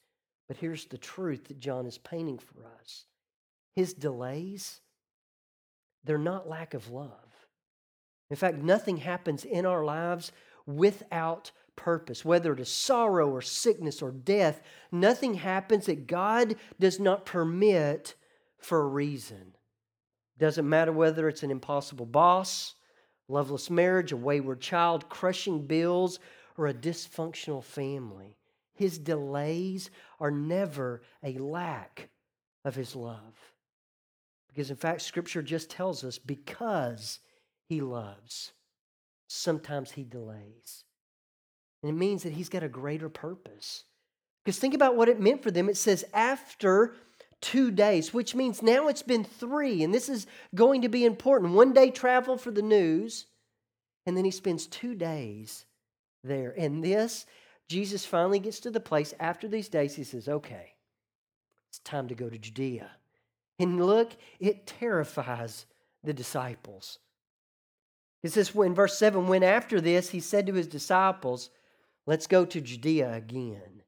But 0.47 0.57
here's 0.57 0.85
the 0.85 0.97
truth 0.97 1.45
that 1.45 1.59
John 1.59 1.85
is 1.85 1.97
painting 1.97 2.39
for 2.39 2.65
us 2.79 3.05
His 3.75 3.93
delays, 3.93 4.81
they're 6.03 6.17
not 6.17 6.49
lack 6.49 6.73
of 6.73 6.89
love. 6.89 7.09
In 8.29 8.35
fact, 8.35 8.57
nothing 8.57 8.97
happens 8.97 9.45
in 9.45 9.65
our 9.65 9.83
lives 9.83 10.31
without 10.65 11.51
purpose, 11.75 12.23
whether 12.23 12.53
it 12.53 12.59
is 12.59 12.69
sorrow 12.69 13.29
or 13.29 13.41
sickness 13.41 14.01
or 14.01 14.11
death, 14.11 14.61
nothing 14.91 15.35
happens 15.35 15.85
that 15.87 16.07
God 16.07 16.55
does 16.79 16.99
not 16.99 17.25
permit 17.25 18.15
for 18.57 18.81
a 18.81 18.87
reason. 18.87 19.55
Doesn't 20.37 20.67
matter 20.67 20.91
whether 20.91 21.27
it's 21.27 21.43
an 21.43 21.51
impossible 21.51 22.05
boss, 22.05 22.75
loveless 23.27 23.69
marriage, 23.69 24.11
a 24.11 24.17
wayward 24.17 24.61
child, 24.61 25.09
crushing 25.09 25.65
bills, 25.65 26.19
or 26.57 26.67
a 26.67 26.73
dysfunctional 26.73 27.63
family. 27.63 28.37
his 28.75 28.97
delays 28.97 29.89
are 30.19 30.31
never 30.31 31.03
a 31.23 31.37
lack 31.37 32.09
of 32.65 32.75
his 32.75 32.95
love. 32.95 33.53
Because 34.47 34.69
in 34.69 34.75
fact, 34.75 35.01
Scripture 35.01 35.41
just 35.41 35.69
tells 35.69 36.03
us 36.03 36.17
because 36.17 37.19
he 37.65 37.81
loves, 37.81 38.53
sometimes 39.27 39.91
he 39.91 40.03
delays. 40.03 40.83
And 41.83 41.91
it 41.91 41.95
means 41.95 42.23
that 42.23 42.33
he's 42.33 42.49
got 42.49 42.63
a 42.63 42.69
greater 42.69 43.09
purpose. 43.09 43.83
Because 44.43 44.57
think 44.57 44.73
about 44.73 44.95
what 44.95 45.09
it 45.09 45.19
meant 45.19 45.43
for 45.43 45.51
them. 45.51 45.69
It 45.69 45.77
says, 45.77 46.05
after 46.13 46.95
two 47.41 47.71
days, 47.71 48.13
which 48.13 48.33
means 48.33 48.63
now 48.63 48.87
it's 48.87 49.03
been 49.03 49.25
three, 49.25 49.83
and 49.83 49.93
this 49.93 50.07
is 50.07 50.25
going 50.55 50.81
to 50.81 50.89
be 50.89 51.03
important. 51.03 51.53
One 51.53 51.73
day 51.73 51.91
travel 51.91 52.37
for 52.37 52.51
the 52.51 52.61
news, 52.61 53.25
and 54.05 54.15
then 54.15 54.23
he 54.23 54.31
spends 54.31 54.65
two 54.65 54.95
days 54.95 55.65
there. 56.23 56.53
And 56.57 56.81
this, 56.81 57.25
Jesus 57.67 58.05
finally 58.05 58.39
gets 58.39 58.61
to 58.61 58.71
the 58.71 58.79
place 58.79 59.13
after 59.19 59.47
these 59.47 59.67
days, 59.67 59.95
he 59.95 60.05
says, 60.05 60.29
okay, 60.29 60.73
it's 61.69 61.79
time 61.79 62.07
to 62.07 62.15
go 62.15 62.29
to 62.29 62.37
Judea. 62.37 62.91
And 63.59 63.85
look, 63.85 64.13
it 64.39 64.65
terrifies 64.65 65.65
the 66.03 66.13
disciples. 66.13 66.99
It 68.23 68.31
says 68.31 68.53
in 68.55 68.73
verse 68.73 68.97
7 68.97 69.27
when 69.27 69.43
after 69.43 69.81
this 69.81 70.11
he 70.11 70.21
said 70.21 70.47
to 70.47 70.53
his 70.53 70.67
disciples, 70.67 71.49
Let's 72.05 72.27
go 72.27 72.45
to 72.45 72.61
Judea 72.61 73.13
again. 73.13 73.83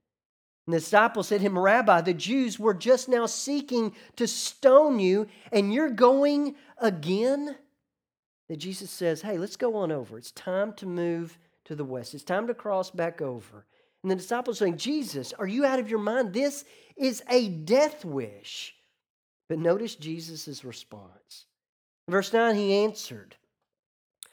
And 0.65 0.73
the 0.73 0.79
disciples 0.79 1.27
said 1.27 1.41
to 1.41 1.45
him, 1.45 1.59
Rabbi, 1.59 2.01
the 2.01 2.13
Jews 2.13 2.59
were 2.59 2.73
just 2.73 3.07
now 3.07 3.25
seeking 3.27 3.93
to 4.15 4.27
stone 4.27 4.99
you, 4.99 5.27
and 5.51 5.73
you're 5.73 5.91
going 5.91 6.55
again? 6.79 7.55
That 8.49 8.57
Jesus 8.57 8.89
says, 8.89 9.21
Hey, 9.21 9.37
let's 9.37 9.57
go 9.57 9.75
on 9.75 9.91
over. 9.91 10.17
It's 10.17 10.31
time 10.31 10.73
to 10.73 10.85
move 10.85 11.37
to 11.65 11.75
the 11.75 11.83
west. 11.83 12.13
It's 12.13 12.23
time 12.23 12.47
to 12.47 12.53
cross 12.53 12.89
back 12.89 13.21
over. 13.21 13.65
And 14.01 14.11
the 14.11 14.15
disciples 14.15 14.59
saying, 14.59 14.77
Jesus, 14.77 15.33
are 15.33 15.47
you 15.47 15.65
out 15.65 15.79
of 15.79 15.89
your 15.89 15.99
mind? 15.99 16.33
This 16.33 16.63
is 16.95 17.23
a 17.29 17.49
death 17.49 18.05
wish. 18.05 18.75
But 19.49 19.59
notice 19.59 19.95
Jesus' 19.95 20.63
response. 20.63 21.45
Verse 22.07 22.31
9, 22.31 22.55
he 22.55 22.83
answered, 22.83 23.35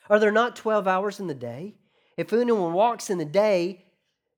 Are 0.09 0.19
there 0.19 0.33
not 0.33 0.57
12 0.57 0.87
hours 0.87 1.21
in 1.21 1.27
the 1.27 1.35
day? 1.35 1.75
If 2.17 2.33
anyone 2.33 2.73
walks 2.73 3.11
in 3.11 3.19
the 3.19 3.25
day, 3.25 3.85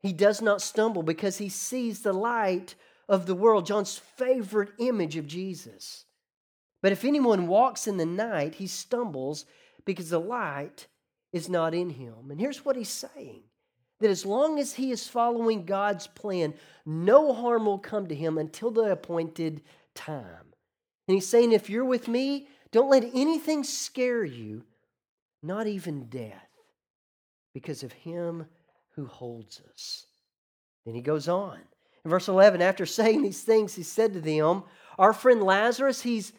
he 0.00 0.12
does 0.12 0.42
not 0.42 0.62
stumble 0.62 1.02
because 1.02 1.38
he 1.38 1.48
sees 1.48 2.00
the 2.00 2.12
light 2.12 2.74
of 3.08 3.26
the 3.26 3.34
world, 3.34 3.66
John's 3.66 3.98
favorite 3.98 4.70
image 4.78 5.16
of 5.16 5.26
Jesus. 5.26 6.04
But 6.82 6.92
if 6.92 7.04
anyone 7.04 7.46
walks 7.46 7.86
in 7.86 7.96
the 7.96 8.06
night, 8.06 8.56
he 8.56 8.66
stumbles 8.66 9.46
because 9.84 10.10
the 10.10 10.20
light 10.20 10.86
is 11.32 11.48
not 11.48 11.74
in 11.74 11.90
him. 11.90 12.30
And 12.30 12.38
here's 12.38 12.64
what 12.64 12.76
he's 12.76 12.90
saying 12.90 13.42
that 14.00 14.10
as 14.10 14.26
long 14.26 14.58
as 14.58 14.74
he 14.74 14.90
is 14.90 15.08
following 15.08 15.64
God's 15.64 16.06
plan, 16.06 16.52
no 16.84 17.32
harm 17.32 17.64
will 17.64 17.78
come 17.78 18.06
to 18.08 18.14
him 18.14 18.36
until 18.36 18.70
the 18.70 18.90
appointed 18.92 19.62
time. 19.94 20.52
And 21.08 21.14
he's 21.14 21.26
saying, 21.26 21.52
if 21.52 21.70
you're 21.70 21.84
with 21.84 22.08
me, 22.08 22.48
don't 22.70 22.90
let 22.90 23.04
anything 23.14 23.64
scare 23.64 24.24
you, 24.24 24.64
not 25.42 25.66
even 25.66 26.06
death, 26.06 26.48
because 27.54 27.82
of 27.82 27.92
him 27.92 28.44
who 28.96 29.06
holds 29.06 29.62
us. 29.72 30.06
Then 30.84 30.94
he 30.94 31.00
goes 31.00 31.28
on. 31.28 31.58
In 32.04 32.10
verse 32.10 32.28
11, 32.28 32.60
after 32.60 32.84
saying 32.86 33.22
these 33.22 33.42
things, 33.42 33.74
he 33.74 33.82
said 33.82 34.12
to 34.12 34.20
them, 34.20 34.64
Our 34.98 35.14
friend 35.14 35.42
Lazarus, 35.42 36.02
he's 36.02 36.32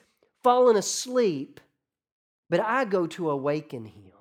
fallen 0.43 0.75
asleep, 0.75 1.59
but 2.49 2.59
I 2.59 2.85
go 2.85 3.07
to 3.07 3.31
awaken 3.31 3.85
him. 3.85 4.11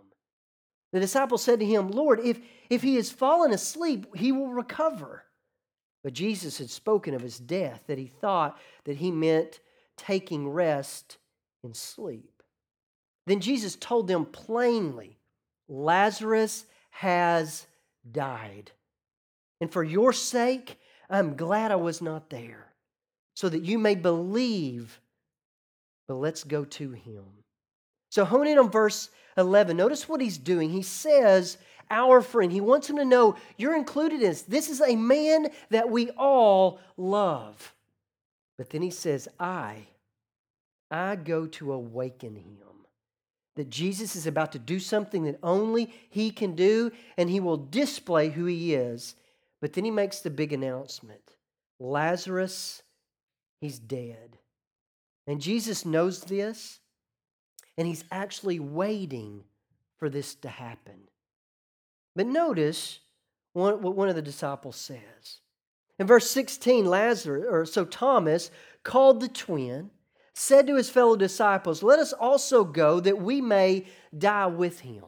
The 0.93 1.01
disciples 1.01 1.43
said 1.43 1.59
to 1.59 1.67
him, 1.67 1.91
Lord, 1.91 2.21
if, 2.21 2.39
if 2.71 2.81
he 2.81 2.95
has 2.95 3.11
fallen 3.11 3.53
asleep, 3.53 4.17
he 4.17 4.31
will 4.31 4.49
recover. 4.49 5.25
But 6.05 6.13
Jesus 6.13 6.59
had 6.59 6.71
spoken 6.71 7.15
of 7.15 7.21
his 7.21 7.39
death, 7.39 7.83
that 7.89 7.99
he 7.99 8.07
thought 8.07 8.59
that 8.85 8.99
he 8.99 9.11
meant 9.11 9.59
taking 9.97 10.49
rest 10.49 11.19
in 11.65 11.75
sleep. 11.75 12.43
Then 13.27 13.41
Jesus 13.41 13.75
told 13.75 14.07
them 14.07 14.25
plainly, 14.25 15.19
Lazarus 15.67 16.67
has 16.95 17.67
died. 18.13 18.71
And 19.61 19.73
for 19.73 19.83
your 19.83 20.13
sake, 20.13 20.79
I'm 21.11 21.37
glad 21.37 21.73
I 21.73 21.77
was 21.77 22.01
not 22.01 22.31
there, 22.31 22.67
so 23.35 23.49
that 23.49 23.65
you 23.65 23.79
may 23.79 23.97
believe. 23.97 25.01
But 26.07 26.15
let's 26.15 26.45
go 26.45 26.65
to 26.65 26.93
him. 26.93 27.25
So 28.11 28.25
hone 28.25 28.47
in 28.47 28.59
on 28.59 28.71
verse 28.71 29.11
11. 29.37 29.77
Notice 29.77 30.09
what 30.09 30.21
he's 30.21 30.39
doing. 30.39 30.71
He 30.71 30.83
says, 30.83 31.59
Our 31.91 32.21
friend. 32.21 32.53
He 32.53 32.61
wants 32.61 32.89
him 32.89 32.97
to 32.97 33.05
know 33.05 33.35
you're 33.57 33.77
included 33.77 34.23
in 34.23 34.29
this. 34.29 34.43
This 34.43 34.71
is 34.71 34.81
a 34.81 34.95
man 34.95 35.49
that 35.71 35.91
we 35.91 36.11
all 36.11 36.79
love. 36.97 37.75
But 38.57 38.71
then 38.71 38.83
he 38.83 38.91
says, 38.91 39.29
I, 39.41 39.89
I 40.93 41.17
go 41.17 41.47
to 41.47 41.73
awaken 41.73 42.37
him. 42.37 42.64
That 43.57 43.71
Jesus 43.71 44.17
is 44.17 44.27
about 44.27 44.53
to 44.53 44.59
do 44.59 44.81
something 44.81 45.25
that 45.25 45.39
only 45.43 45.93
he 46.11 46.31
can 46.31 46.55
do, 46.57 46.91
and 47.17 47.31
he 47.31 47.41
will 47.41 47.57
display 47.57 48.31
who 48.31 48.47
he 48.47 48.75
is. 48.75 49.15
But 49.61 49.73
then 49.73 49.85
he 49.85 49.91
makes 49.91 50.21
the 50.21 50.31
big 50.31 50.53
announcement 50.53 51.21
Lazarus, 51.81 52.83
he's 53.61 53.79
dead. 53.79 54.39
And 55.27 55.41
Jesus 55.41 55.87
knows 55.87 56.21
this, 56.23 56.81
and 57.79 57.87
he's 57.87 58.05
actually 58.11 58.61
waiting 58.61 59.45
for 59.99 60.09
this 60.09 60.35
to 60.37 60.49
happen. 60.49 61.09
But 62.15 62.27
notice 62.27 63.01
what 63.55 63.81
one 63.81 64.09
of 64.09 64.17
the 64.17 64.23
disciples 64.23 64.77
says. 64.77 65.41
In 65.99 66.07
verse 66.07 66.31
16, 66.31 66.87
Lazarus, 66.87 67.47
or 67.49 67.65
so 67.65 67.85
Thomas, 67.85 68.51
called 68.83 69.21
the 69.21 69.29
twin, 69.29 69.91
said 70.35 70.67
to 70.67 70.77
his 70.77 70.91
fellow 70.91 71.17
disciples, 71.17 71.83
Let 71.83 71.99
us 71.99 72.13
also 72.13 72.65
go 72.65 73.01
that 73.01 73.23
we 73.23 73.41
may 73.41 73.87
die 74.17 74.47
with 74.47 74.81
him. 74.81 75.05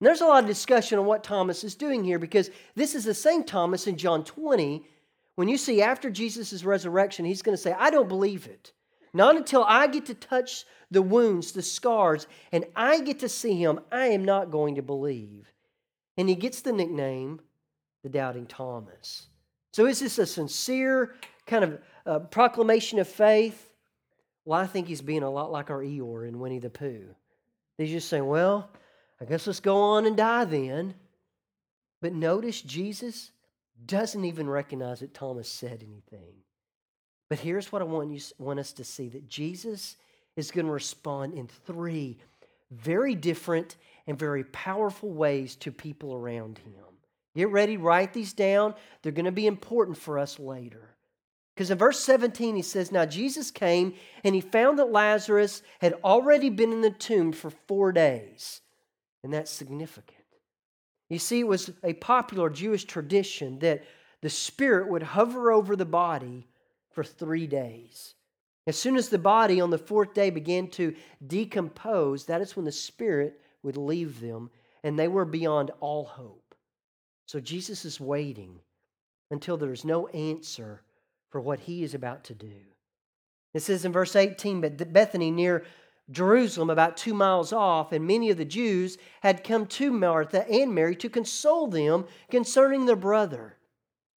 And 0.00 0.06
there's 0.06 0.20
a 0.20 0.26
lot 0.26 0.42
of 0.42 0.48
discussion 0.48 0.98
on 0.98 1.06
what 1.06 1.24
Thomas 1.24 1.64
is 1.64 1.74
doing 1.74 2.04
here 2.04 2.18
because 2.18 2.50
this 2.74 2.94
is 2.94 3.04
the 3.04 3.14
same 3.14 3.44
Thomas 3.44 3.86
in 3.86 3.96
John 3.96 4.24
20. 4.24 4.84
When 5.36 5.48
you 5.48 5.56
see 5.56 5.80
after 5.80 6.10
Jesus' 6.10 6.64
resurrection, 6.64 7.24
he's 7.24 7.42
going 7.42 7.56
to 7.56 7.62
say, 7.62 7.74
I 7.78 7.90
don't 7.90 8.08
believe 8.08 8.46
it. 8.46 8.72
Not 9.14 9.36
until 9.36 9.64
I 9.64 9.86
get 9.86 10.06
to 10.06 10.14
touch 10.14 10.66
the 10.90 11.00
wounds, 11.00 11.52
the 11.52 11.62
scars, 11.62 12.26
and 12.52 12.66
I 12.74 13.00
get 13.00 13.20
to 13.20 13.28
see 13.28 13.54
him, 13.54 13.80
I 13.90 14.08
am 14.08 14.24
not 14.24 14.50
going 14.50 14.74
to 14.74 14.82
believe. 14.82 15.50
And 16.18 16.28
he 16.28 16.34
gets 16.34 16.60
the 16.60 16.72
nickname, 16.72 17.40
the 18.02 18.08
Doubting 18.08 18.46
Thomas. 18.46 19.28
So 19.72 19.86
is 19.86 20.00
this 20.00 20.18
a 20.18 20.26
sincere 20.26 21.14
kind 21.46 21.64
of 21.64 21.80
uh, 22.04 22.18
proclamation 22.20 22.98
of 22.98 23.08
faith? 23.08 23.65
Well, 24.46 24.58
I 24.60 24.66
think 24.66 24.86
he's 24.86 25.02
being 25.02 25.24
a 25.24 25.30
lot 25.30 25.52
like 25.52 25.70
our 25.70 25.82
Eeyore 25.82 26.26
in 26.26 26.38
Winnie 26.38 26.60
the 26.60 26.70
Pooh. 26.70 27.14
He's 27.76 27.90
just 27.90 28.08
saying, 28.08 28.26
well, 28.26 28.70
I 29.20 29.24
guess 29.24 29.46
let's 29.46 29.60
go 29.60 29.76
on 29.76 30.06
and 30.06 30.16
die 30.16 30.44
then. 30.44 30.94
But 32.00 32.14
notice 32.14 32.62
Jesus 32.62 33.32
doesn't 33.84 34.24
even 34.24 34.48
recognize 34.48 35.00
that 35.00 35.12
Thomas 35.12 35.48
said 35.48 35.84
anything. 35.84 36.34
But 37.28 37.40
here's 37.40 37.72
what 37.72 37.82
I 37.82 37.86
want, 37.86 38.12
you, 38.12 38.20
want 38.38 38.60
us 38.60 38.72
to 38.74 38.84
see 38.84 39.08
that 39.08 39.28
Jesus 39.28 39.96
is 40.36 40.52
going 40.52 40.66
to 40.66 40.72
respond 40.72 41.34
in 41.34 41.48
three 41.48 42.18
very 42.70 43.16
different 43.16 43.76
and 44.06 44.18
very 44.18 44.44
powerful 44.44 45.10
ways 45.10 45.56
to 45.56 45.72
people 45.72 46.14
around 46.14 46.58
him. 46.58 46.72
Get 47.34 47.50
ready, 47.50 47.76
write 47.76 48.12
these 48.12 48.32
down. 48.32 48.74
They're 49.02 49.12
going 49.12 49.24
to 49.24 49.32
be 49.32 49.46
important 49.46 49.98
for 49.98 50.18
us 50.18 50.38
later. 50.38 50.95
Because 51.56 51.70
in 51.70 51.78
verse 51.78 52.00
17, 52.00 52.54
he 52.54 52.60
says, 52.60 52.92
Now 52.92 53.06
Jesus 53.06 53.50
came 53.50 53.94
and 54.22 54.34
he 54.34 54.42
found 54.42 54.78
that 54.78 54.92
Lazarus 54.92 55.62
had 55.80 55.94
already 56.04 56.50
been 56.50 56.70
in 56.70 56.82
the 56.82 56.90
tomb 56.90 57.32
for 57.32 57.48
four 57.48 57.92
days. 57.92 58.60
And 59.24 59.32
that's 59.32 59.50
significant. 59.50 60.18
You 61.08 61.18
see, 61.18 61.40
it 61.40 61.46
was 61.46 61.70
a 61.82 61.94
popular 61.94 62.50
Jewish 62.50 62.84
tradition 62.84 63.58
that 63.60 63.84
the 64.20 64.28
spirit 64.28 64.88
would 64.90 65.02
hover 65.02 65.50
over 65.50 65.76
the 65.76 65.86
body 65.86 66.46
for 66.90 67.02
three 67.02 67.46
days. 67.46 68.14
As 68.66 68.76
soon 68.76 68.96
as 68.96 69.08
the 69.08 69.18
body 69.18 69.58
on 69.58 69.70
the 69.70 69.78
fourth 69.78 70.12
day 70.12 70.28
began 70.28 70.68
to 70.72 70.94
decompose, 71.26 72.26
that 72.26 72.42
is 72.42 72.54
when 72.54 72.66
the 72.66 72.72
spirit 72.72 73.40
would 73.62 73.78
leave 73.78 74.20
them, 74.20 74.50
and 74.82 74.98
they 74.98 75.08
were 75.08 75.24
beyond 75.24 75.70
all 75.80 76.04
hope. 76.04 76.54
So 77.26 77.40
Jesus 77.40 77.86
is 77.86 77.98
waiting 77.98 78.60
until 79.30 79.56
there's 79.56 79.84
no 79.84 80.08
answer 80.08 80.82
for 81.30 81.40
what 81.40 81.60
he 81.60 81.82
is 81.82 81.94
about 81.94 82.24
to 82.24 82.34
do. 82.34 82.52
It 83.54 83.60
says 83.60 83.84
in 83.84 83.92
verse 83.92 84.14
18, 84.14 84.60
but 84.60 84.92
Bethany 84.92 85.30
near 85.30 85.64
Jerusalem, 86.10 86.70
about 86.70 86.96
two 86.96 87.14
miles 87.14 87.52
off, 87.52 87.90
and 87.90 88.06
many 88.06 88.30
of 88.30 88.36
the 88.36 88.44
Jews 88.44 88.96
had 89.22 89.42
come 89.42 89.66
to 89.66 89.90
Martha 89.90 90.48
and 90.48 90.74
Mary 90.74 90.94
to 90.96 91.08
console 91.08 91.66
them 91.66 92.06
concerning 92.30 92.86
their 92.86 92.94
brother. 92.96 93.56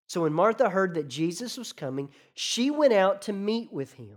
So 0.07 0.23
when 0.23 0.33
Martha 0.33 0.69
heard 0.69 0.95
that 0.95 1.09
Jesus 1.09 1.57
was 1.57 1.73
coming, 1.73 2.11
she 2.35 2.71
went 2.71 2.93
out 2.93 3.23
to 3.23 3.33
meet 3.33 3.73
with 3.73 3.95
him. 3.95 4.17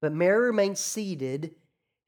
But 0.00 0.12
Mary 0.12 0.46
remained 0.46 0.78
seated 0.78 1.54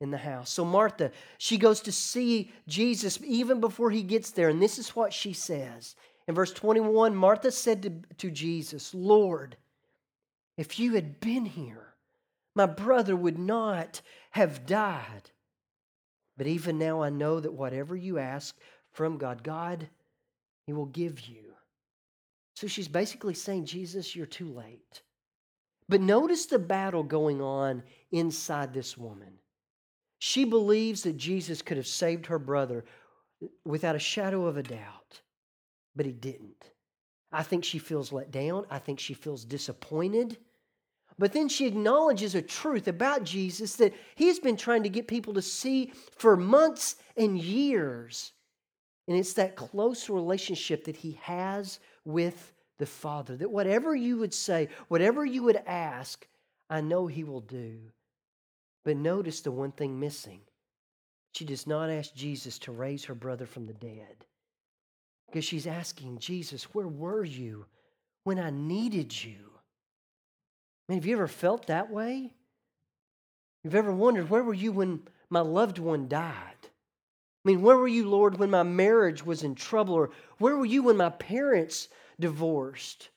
in 0.00 0.11
the 0.11 0.19
house. 0.19 0.50
So 0.50 0.64
Martha, 0.64 1.11
she 1.38 1.57
goes 1.57 1.81
to 1.83 1.93
see 1.93 2.52
Jesus 2.69 3.19
even 3.25 3.61
before 3.61 3.90
he 3.90 4.02
gets 4.02 4.31
there, 4.31 4.49
and 4.49 4.61
this 4.61 4.78
is 4.78 4.90
what 4.90 5.12
she 5.12 5.33
says 5.33 5.97
In 6.28 6.35
verse 6.35 6.52
21, 6.52 7.14
Martha 7.14 7.50
said 7.50 7.83
to, 7.83 7.93
to 8.19 8.31
Jesus, 8.31 8.95
Lord, 8.95 9.57
if 10.56 10.78
you 10.78 10.94
had 10.94 11.20
been 11.20 11.44
here, 11.44 11.94
my 12.54 12.66
brother 12.66 13.16
would 13.16 13.38
not 13.38 14.00
have 14.30 14.66
died. 14.66 15.30
But 16.37 16.46
even 16.46 16.78
now 16.78 17.02
I 17.02 17.11
know 17.11 17.40
that 17.40 17.52
whatever 17.52 17.96
you 17.96 18.18
ask 18.18 18.56
from 18.92 19.18
God, 19.18 19.42
God, 19.42 19.88
He 20.66 20.73
will 20.73 20.87
give 20.87 21.20
you. 21.20 21.54
So 22.54 22.66
she's 22.66 22.88
basically 22.88 23.34
saying, 23.34 23.66
Jesus, 23.66 24.14
you're 24.14 24.26
too 24.26 24.52
late. 24.52 25.02
But 25.88 26.00
notice 26.00 26.46
the 26.46 26.58
battle 26.58 27.02
going 27.02 27.42
on 27.42 27.82
inside 28.11 28.73
this 28.73 28.96
woman. 28.96 29.34
She 30.18 30.44
believes 30.44 31.02
that 31.02 31.16
Jesus 31.16 31.61
could 31.61 31.76
have 31.76 31.87
saved 31.87 32.26
her 32.26 32.38
brother 32.38 32.84
without 33.64 33.96
a 33.96 34.00
shadow 34.00 34.46
of 34.46 34.56
a 34.56 34.62
doubt, 34.62 35.20
but 35.94 36.06
he 36.06 36.12
didn't. 36.12 36.70
I 37.30 37.42
think 37.42 37.64
she 37.64 37.78
feels 37.78 38.12
let 38.12 38.30
down. 38.30 38.64
I 38.70 38.78
think 38.78 39.00
she 39.00 39.12
feels 39.12 39.44
disappointed. 39.44 40.38
But 41.18 41.33
then 41.33 41.49
she 41.49 41.66
acknowledges 41.66 42.35
a 42.35 42.42
truth 42.42 42.88
about 42.88 43.25
Jesus 43.25 43.76
that 43.76 43.94
he's 44.16 44.40
been 44.40 44.56
trying 44.56 44.83
to 44.83 44.88
get 44.88 45.06
people 45.06 45.35
to 45.35 45.42
see 45.42 45.92
for 46.16 46.37
months 46.37 46.97
and 47.16 47.38
years. 47.38 48.33
And 49.06 49.16
it's 49.16 49.35
that 49.35 49.54
close 49.54 50.09
relationship 50.09 50.85
that 50.85 50.97
he 50.97 51.18
has 51.23 51.78
with 52.04 52.52
the 52.78 52.87
Father. 52.87 53.37
That 53.37 53.50
whatever 53.50 53.94
you 53.94 54.18
would 54.18 54.35
say, 54.35 54.68
whatever 54.88 55.25
you 55.25 55.42
would 55.44 55.61
ask, 55.66 56.26
I 56.68 56.80
know 56.80 57.06
He 57.06 57.25
will 57.25 57.40
do. 57.40 57.78
But 58.85 58.97
notice 58.97 59.40
the 59.40 59.50
one 59.50 59.73
thing 59.73 59.99
missing. 59.99 60.40
She 61.33 61.44
does 61.44 61.66
not 61.66 61.90
ask 61.90 62.14
Jesus 62.14 62.59
to 62.61 62.73
raise 62.73 63.04
her 63.04 63.14
brother 63.14 63.47
from 63.47 63.66
the 63.66 63.73
dead. 63.75 64.25
Because 65.26 65.44
she's 65.44 65.66
asking, 65.66 66.18
Jesus, 66.18 66.75
where 66.75 66.87
were 66.87 67.25
you 67.25 67.66
when 68.25 68.38
I 68.38 68.50
needed 68.50 69.25
you? 69.25 69.53
I 70.88 70.93
mean, 70.93 71.00
have 71.00 71.07
you 71.07 71.17
ever 71.17 71.29
felt 71.29 71.67
that 71.67 71.91
way? 71.91 72.33
You've 73.62 73.75
ever 73.75 73.93
wondered, 73.93 74.29
where 74.29 74.45
were 74.45 74.55
you 74.55 74.73
when 74.73 75.03
my 75.31 75.41
loved 75.41 75.79
one 75.79 76.09
died? 76.09 76.57
I 76.62 77.49
mean, 77.49 77.62
where 77.62 77.76
were 77.76 77.88
you, 77.88 78.09
Lord, 78.09 78.38
when 78.38 78.50
my 78.50 78.62
marriage 78.62 79.25
was 79.25 79.43
in 79.43 79.55
trouble? 79.55 79.95
Or 79.95 80.11
where 80.38 80.57
were 80.57 80.67
you 80.67 80.83
when 80.83 80.97
my 80.97 81.11
parents 81.11 81.88
divorced? 82.21 83.09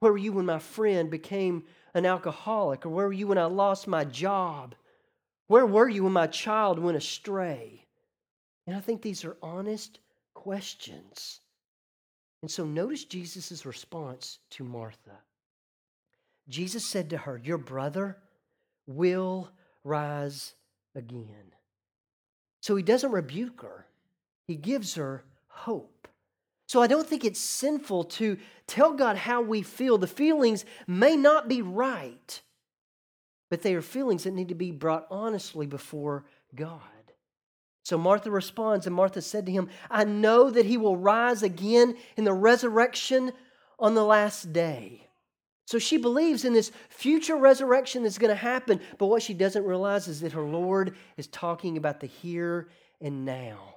Where 0.00 0.12
were 0.12 0.18
you 0.18 0.32
when 0.32 0.46
my 0.46 0.58
friend 0.58 1.10
became 1.10 1.64
an 1.94 2.06
alcoholic? 2.06 2.84
Or 2.86 2.88
where 2.88 3.06
were 3.06 3.12
you 3.12 3.26
when 3.26 3.38
I 3.38 3.44
lost 3.44 3.86
my 3.86 4.04
job? 4.04 4.74
Where 5.48 5.66
were 5.66 5.88
you 5.88 6.04
when 6.04 6.12
my 6.12 6.26
child 6.26 6.78
went 6.78 6.96
astray? 6.96 7.86
And 8.66 8.76
I 8.76 8.80
think 8.80 9.02
these 9.02 9.24
are 9.24 9.36
honest 9.42 9.98
questions. 10.34 11.40
And 12.42 12.50
so 12.50 12.64
notice 12.64 13.04
Jesus' 13.04 13.66
response 13.66 14.38
to 14.50 14.64
Martha. 14.64 15.18
Jesus 16.48 16.84
said 16.84 17.10
to 17.10 17.18
her, 17.18 17.40
Your 17.42 17.58
brother 17.58 18.18
will 18.86 19.50
rise 19.84 20.54
again. 20.94 21.52
So 22.60 22.76
he 22.76 22.82
doesn't 22.82 23.10
rebuke 23.10 23.62
her, 23.62 23.86
he 24.46 24.56
gives 24.56 24.94
her 24.94 25.24
hope. 25.48 26.08
So 26.66 26.80
I 26.80 26.86
don't 26.86 27.06
think 27.06 27.24
it's 27.24 27.40
sinful 27.40 28.04
to 28.04 28.38
tell 28.66 28.94
God 28.94 29.16
how 29.16 29.42
we 29.42 29.62
feel. 29.62 29.98
The 29.98 30.06
feelings 30.06 30.64
may 30.86 31.16
not 31.16 31.46
be 31.46 31.60
right, 31.60 32.40
but 33.50 33.62
they 33.62 33.74
are 33.74 33.82
feelings 33.82 34.24
that 34.24 34.32
need 34.32 34.48
to 34.48 34.54
be 34.54 34.70
brought 34.70 35.06
honestly 35.10 35.66
before 35.66 36.24
God. 36.54 36.80
So 37.82 37.98
Martha 37.98 38.30
responds, 38.30 38.86
and 38.86 38.94
Martha 38.94 39.20
said 39.20 39.44
to 39.46 39.52
him, 39.52 39.68
I 39.90 40.04
know 40.04 40.50
that 40.50 40.64
he 40.64 40.78
will 40.78 40.96
rise 40.96 41.42
again 41.42 41.96
in 42.16 42.24
the 42.24 42.32
resurrection 42.32 43.32
on 43.78 43.94
the 43.94 44.04
last 44.04 44.52
day. 44.52 45.08
So 45.66 45.78
she 45.78 45.96
believes 45.96 46.44
in 46.44 46.52
this 46.52 46.72
future 46.88 47.36
resurrection 47.36 48.02
that's 48.02 48.18
going 48.18 48.30
to 48.30 48.34
happen, 48.34 48.80
but 48.98 49.06
what 49.06 49.22
she 49.22 49.34
doesn't 49.34 49.64
realize 49.64 50.08
is 50.08 50.20
that 50.20 50.32
her 50.32 50.42
Lord 50.42 50.96
is 51.16 51.28
talking 51.28 51.76
about 51.76 52.00
the 52.00 52.06
here 52.06 52.68
and 53.00 53.24
now. 53.24 53.72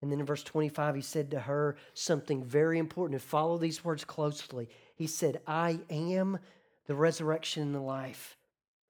And 0.00 0.12
then 0.12 0.20
in 0.20 0.26
verse 0.26 0.42
25, 0.44 0.94
he 0.94 1.00
said 1.00 1.30
to 1.32 1.40
her 1.40 1.76
something 1.94 2.44
very 2.44 2.78
important. 2.78 3.20
To 3.20 3.26
follow 3.26 3.58
these 3.58 3.84
words 3.84 4.04
closely, 4.04 4.68
he 4.94 5.06
said, 5.06 5.40
I 5.46 5.80
am 5.90 6.38
the 6.86 6.94
resurrection 6.94 7.62
and 7.64 7.74
the 7.74 7.80
life. 7.80 8.36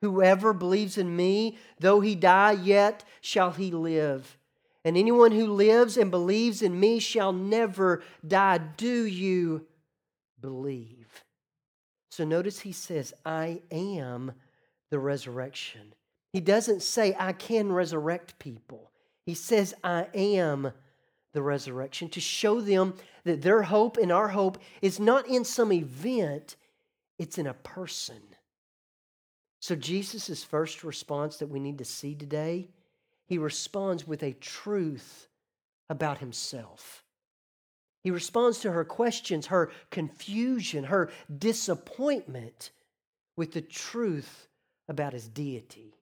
Whoever 0.02 0.52
believes 0.52 0.96
in 0.96 1.14
me, 1.14 1.58
though 1.80 2.00
he 2.00 2.14
die, 2.14 2.52
yet 2.52 3.04
shall 3.20 3.50
he 3.50 3.70
live. 3.70 4.36
And 4.84 4.96
anyone 4.96 5.32
who 5.32 5.46
lives 5.46 5.96
and 5.96 6.10
believes 6.10 6.62
in 6.62 6.78
me 6.78 6.98
shall 7.00 7.32
never 7.32 8.02
die. 8.26 8.58
Do 8.58 9.04
you 9.04 9.66
believe? 10.40 10.97
So 12.10 12.24
notice 12.24 12.60
he 12.60 12.72
says, 12.72 13.12
I 13.24 13.60
am 13.70 14.32
the 14.90 14.98
resurrection. 14.98 15.94
He 16.32 16.40
doesn't 16.40 16.82
say, 16.82 17.14
I 17.18 17.32
can 17.32 17.72
resurrect 17.72 18.38
people. 18.38 18.90
He 19.26 19.34
says, 19.34 19.74
I 19.84 20.06
am 20.14 20.72
the 21.32 21.42
resurrection 21.42 22.08
to 22.10 22.20
show 22.20 22.60
them 22.60 22.94
that 23.24 23.42
their 23.42 23.62
hope 23.62 23.96
and 23.96 24.10
our 24.10 24.28
hope 24.28 24.58
is 24.80 24.98
not 24.98 25.28
in 25.28 25.44
some 25.44 25.72
event, 25.72 26.56
it's 27.18 27.38
in 27.38 27.46
a 27.46 27.54
person. 27.54 28.22
So, 29.60 29.74
Jesus' 29.74 30.44
first 30.44 30.84
response 30.84 31.36
that 31.38 31.48
we 31.48 31.60
need 31.60 31.78
to 31.78 31.84
see 31.84 32.14
today, 32.14 32.68
he 33.26 33.38
responds 33.38 34.06
with 34.06 34.22
a 34.22 34.32
truth 34.32 35.28
about 35.90 36.18
himself. 36.18 37.04
He 38.08 38.10
responds 38.10 38.60
to 38.60 38.72
her 38.72 38.86
questions, 38.86 39.48
her 39.48 39.70
confusion, 39.90 40.84
her 40.84 41.10
disappointment 41.38 42.70
with 43.36 43.52
the 43.52 43.60
truth 43.60 44.48
about 44.88 45.12
his 45.12 45.28
deity 45.28 45.92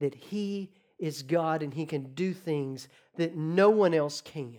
that 0.00 0.12
he 0.12 0.72
is 0.98 1.22
God 1.22 1.62
and 1.62 1.72
he 1.72 1.86
can 1.86 2.14
do 2.14 2.34
things 2.34 2.88
that 3.16 3.36
no 3.36 3.70
one 3.70 3.94
else 3.94 4.20
can 4.20 4.58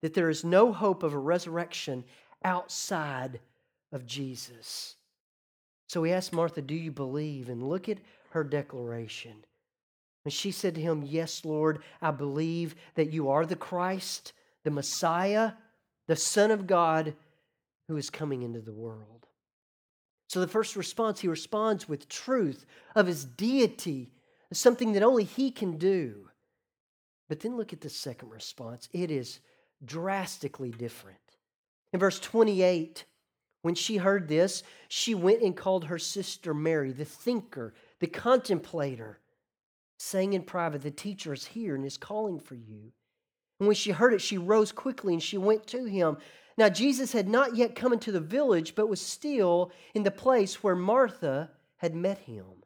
that 0.00 0.14
there 0.14 0.30
is 0.30 0.44
no 0.44 0.72
hope 0.72 1.02
of 1.02 1.12
a 1.12 1.18
resurrection 1.18 2.04
outside 2.42 3.38
of 3.92 4.06
Jesus. 4.06 4.96
So 5.90 6.02
he 6.04 6.12
asked 6.14 6.32
Martha, 6.32 6.62
Do 6.62 6.74
you 6.74 6.90
believe? 6.90 7.50
And 7.50 7.68
look 7.68 7.90
at 7.90 7.98
her 8.30 8.44
declaration. 8.44 9.44
And 10.24 10.32
she 10.32 10.52
said 10.52 10.74
to 10.76 10.80
him, 10.80 11.02
Yes, 11.04 11.44
Lord, 11.44 11.80
I 12.00 12.12
believe 12.12 12.76
that 12.94 13.12
you 13.12 13.28
are 13.28 13.44
the 13.44 13.56
Christ, 13.56 14.32
the 14.64 14.70
Messiah, 14.70 15.52
the 16.06 16.16
Son 16.16 16.50
of 16.50 16.66
God 16.66 17.14
who 17.88 17.96
is 17.96 18.10
coming 18.10 18.42
into 18.42 18.60
the 18.60 18.72
world. 18.72 19.26
So 20.28 20.40
the 20.40 20.48
first 20.48 20.76
response, 20.76 21.20
he 21.20 21.28
responds 21.28 21.88
with 21.88 22.08
truth 22.08 22.64
of 22.94 23.06
his 23.06 23.24
deity, 23.24 24.12
something 24.52 24.92
that 24.92 25.02
only 25.02 25.24
he 25.24 25.50
can 25.50 25.76
do. 25.76 26.28
But 27.28 27.40
then 27.40 27.56
look 27.56 27.72
at 27.72 27.80
the 27.80 27.90
second 27.90 28.30
response. 28.30 28.88
It 28.92 29.10
is 29.10 29.40
drastically 29.84 30.70
different. 30.70 31.18
In 31.92 32.00
verse 32.00 32.18
28, 32.18 33.04
when 33.62 33.74
she 33.74 33.96
heard 33.96 34.28
this, 34.28 34.62
she 34.88 35.14
went 35.14 35.42
and 35.42 35.56
called 35.56 35.84
her 35.84 35.98
sister 35.98 36.52
Mary, 36.52 36.92
the 36.92 37.04
thinker, 37.04 37.74
the 38.00 38.06
contemplator, 38.06 39.20
saying 39.98 40.32
in 40.32 40.42
private, 40.42 40.82
The 40.82 40.90
teacher 40.90 41.32
is 41.32 41.46
here 41.46 41.74
and 41.74 41.84
is 41.84 41.96
calling 41.96 42.40
for 42.40 42.54
you. 42.54 42.92
And 43.62 43.68
when 43.68 43.76
she 43.76 43.92
heard 43.92 44.12
it, 44.12 44.20
she 44.20 44.38
rose 44.38 44.72
quickly 44.72 45.12
and 45.12 45.22
she 45.22 45.38
went 45.38 45.68
to 45.68 45.84
him. 45.84 46.16
Now, 46.58 46.68
Jesus 46.68 47.12
had 47.12 47.28
not 47.28 47.54
yet 47.54 47.76
come 47.76 47.92
into 47.92 48.10
the 48.10 48.18
village, 48.18 48.74
but 48.74 48.88
was 48.88 49.00
still 49.00 49.70
in 49.94 50.02
the 50.02 50.10
place 50.10 50.64
where 50.64 50.74
Martha 50.74 51.48
had 51.76 51.94
met 51.94 52.18
him. 52.18 52.64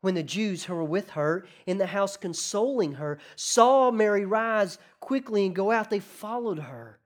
When 0.00 0.16
the 0.16 0.24
Jews 0.24 0.64
who 0.64 0.74
were 0.74 0.82
with 0.82 1.10
her 1.10 1.46
in 1.64 1.78
the 1.78 1.86
house 1.86 2.16
consoling 2.16 2.94
her 2.94 3.20
saw 3.36 3.92
Mary 3.92 4.26
rise 4.26 4.78
quickly 4.98 5.46
and 5.46 5.54
go 5.54 5.70
out, 5.70 5.90
they 5.90 6.00
followed 6.00 6.58
her, 6.58 6.98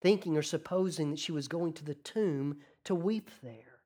thinking 0.00 0.38
or 0.38 0.42
supposing 0.42 1.10
that 1.10 1.18
she 1.18 1.32
was 1.32 1.48
going 1.48 1.74
to 1.74 1.84
the 1.84 1.96
tomb 1.96 2.60
to 2.84 2.94
weep 2.94 3.28
there. 3.42 3.82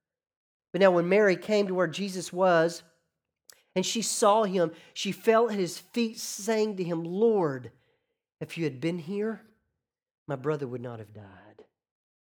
But 0.71 0.83
now, 0.83 0.93
when 0.93 1.09
Mary 1.09 1.35
came 1.35 1.67
to 1.67 1.75
where 1.75 1.89
Jesus 1.89 2.33
was 2.33 2.85
and 3.75 3.85
she 3.85 4.03
saw 4.03 4.45
him, 4.45 4.71
she 4.95 5.11
fell 5.11 5.51
at 5.51 5.59
his 5.59 5.79
feet, 5.79 6.21
saying 6.21 6.77
to 6.77 6.85
him, 6.85 7.03
Lord, 7.03 7.73
if 8.41 8.57
you 8.57 8.65
had 8.65 8.81
been 8.81 8.99
here, 8.99 9.43
my 10.27 10.37
brother 10.37 10.67
would 10.67 10.81
not 10.81 10.99
have 10.99 11.13
died. 11.13 11.65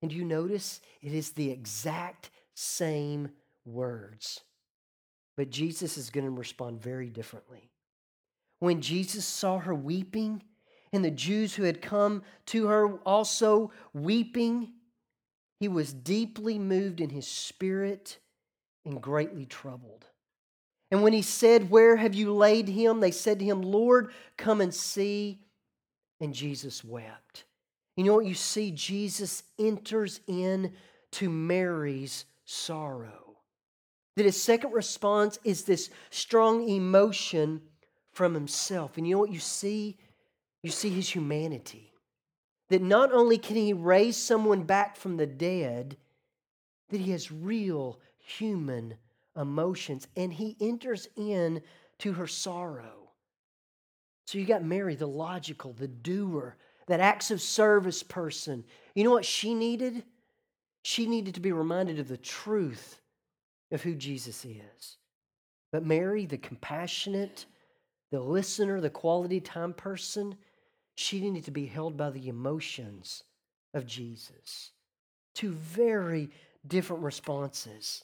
And 0.02 0.12
you 0.12 0.24
notice 0.24 0.80
it 1.02 1.12
is 1.12 1.30
the 1.32 1.50
exact 1.50 2.30
same 2.54 3.30
words. 3.64 4.40
But 5.36 5.50
Jesus 5.50 5.96
is 5.96 6.10
going 6.10 6.24
to 6.24 6.30
respond 6.30 6.80
very 6.82 7.10
differently. 7.10 7.70
When 8.60 8.80
Jesus 8.80 9.24
saw 9.24 9.58
her 9.58 9.74
weeping, 9.74 10.42
and 10.92 11.04
the 11.04 11.10
Jews 11.10 11.54
who 11.54 11.64
had 11.64 11.82
come 11.82 12.22
to 12.46 12.66
her 12.66 12.94
also 12.98 13.70
weeping, 13.92 14.72
he 15.60 15.68
was 15.68 15.92
deeply 15.92 16.58
moved 16.58 17.00
in 17.00 17.10
his 17.10 17.26
spirit 17.26 18.18
and 18.84 19.00
greatly 19.00 19.46
troubled. 19.46 20.06
And 20.90 21.02
when 21.02 21.12
he 21.12 21.22
said, 21.22 21.70
Where 21.70 21.96
have 21.96 22.14
you 22.14 22.32
laid 22.32 22.68
him? 22.68 23.00
They 23.00 23.10
said 23.10 23.40
to 23.40 23.44
him, 23.44 23.62
Lord, 23.62 24.12
come 24.36 24.60
and 24.60 24.72
see. 24.72 25.40
And 26.20 26.34
Jesus 26.34 26.82
wept. 26.84 27.44
You 27.96 28.04
know 28.04 28.14
what 28.14 28.26
you 28.26 28.34
see? 28.34 28.70
Jesus 28.70 29.42
enters 29.58 30.20
in 30.26 30.72
to 31.12 31.30
Mary's 31.30 32.24
sorrow. 32.44 33.36
That 34.16 34.26
his 34.26 34.40
second 34.40 34.72
response 34.72 35.38
is 35.44 35.64
this 35.64 35.90
strong 36.10 36.68
emotion 36.68 37.60
from 38.12 38.34
himself. 38.34 38.96
And 38.96 39.06
you 39.06 39.14
know 39.14 39.20
what 39.20 39.32
you 39.32 39.38
see? 39.38 39.98
You 40.62 40.70
see 40.70 40.90
his 40.90 41.08
humanity. 41.08 41.92
That 42.70 42.82
not 42.82 43.12
only 43.12 43.38
can 43.38 43.56
he 43.56 43.72
raise 43.72 44.16
someone 44.16 44.62
back 44.62 44.96
from 44.96 45.16
the 45.16 45.26
dead, 45.26 45.96
that 46.88 47.00
he 47.00 47.12
has 47.12 47.30
real 47.30 48.00
human 48.18 48.96
emotions 49.36 50.08
and 50.16 50.32
he 50.32 50.56
enters 50.60 51.08
in 51.16 51.62
to 51.98 52.14
her 52.14 52.26
sorrow. 52.26 53.05
So 54.26 54.38
you 54.38 54.44
got 54.44 54.64
Mary, 54.64 54.96
the 54.96 55.06
logical, 55.06 55.72
the 55.72 55.88
doer, 55.88 56.56
that 56.88 57.00
acts 57.00 57.30
of 57.30 57.40
service 57.40 58.02
person. 58.02 58.64
You 58.94 59.04
know 59.04 59.10
what 59.10 59.24
she 59.24 59.54
needed? 59.54 60.04
She 60.82 61.06
needed 61.06 61.34
to 61.34 61.40
be 61.40 61.52
reminded 61.52 61.98
of 61.98 62.08
the 62.08 62.16
truth 62.16 63.00
of 63.72 63.82
who 63.82 63.94
Jesus 63.94 64.44
is. 64.44 64.96
But 65.72 65.84
Mary, 65.84 66.26
the 66.26 66.38
compassionate, 66.38 67.46
the 68.10 68.20
listener, 68.20 68.80
the 68.80 68.90
quality 68.90 69.40
time 69.40 69.72
person, 69.72 70.36
she 70.96 71.20
needed 71.20 71.44
to 71.44 71.50
be 71.50 71.66
held 71.66 71.96
by 71.96 72.10
the 72.10 72.28
emotions 72.28 73.24
of 73.74 73.86
Jesus. 73.86 74.70
Two 75.34 75.52
very 75.52 76.30
different 76.66 77.02
responses. 77.02 78.02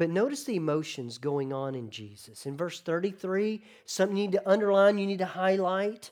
But 0.00 0.08
notice 0.08 0.44
the 0.44 0.56
emotions 0.56 1.18
going 1.18 1.52
on 1.52 1.74
in 1.74 1.90
Jesus. 1.90 2.46
In 2.46 2.56
verse 2.56 2.80
33, 2.80 3.62
something 3.84 4.16
you 4.16 4.28
need 4.28 4.32
to 4.32 4.48
underline, 4.48 4.96
you 4.96 5.06
need 5.06 5.18
to 5.18 5.26
highlight. 5.26 6.10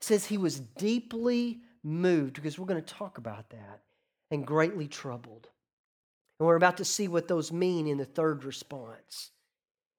It 0.00 0.04
says 0.04 0.24
he 0.24 0.38
was 0.38 0.60
deeply 0.60 1.60
moved, 1.82 2.36
because 2.36 2.58
we're 2.58 2.64
going 2.64 2.82
to 2.82 2.94
talk 2.94 3.18
about 3.18 3.50
that, 3.50 3.82
and 4.30 4.46
greatly 4.46 4.88
troubled. 4.88 5.46
And 6.40 6.46
we're 6.46 6.56
about 6.56 6.78
to 6.78 6.86
see 6.86 7.06
what 7.06 7.28
those 7.28 7.52
mean 7.52 7.86
in 7.86 7.98
the 7.98 8.06
third 8.06 8.44
response. 8.44 9.30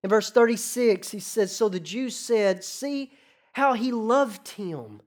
In 0.03 0.09
verse 0.09 0.31
36, 0.31 1.11
he 1.11 1.19
says, 1.19 1.55
So 1.55 1.69
the 1.69 1.79
Jews 1.79 2.15
said, 2.15 2.63
See 2.63 3.11
how 3.53 3.73
he 3.73 3.91
loved 3.91 4.47
him. 4.47 5.03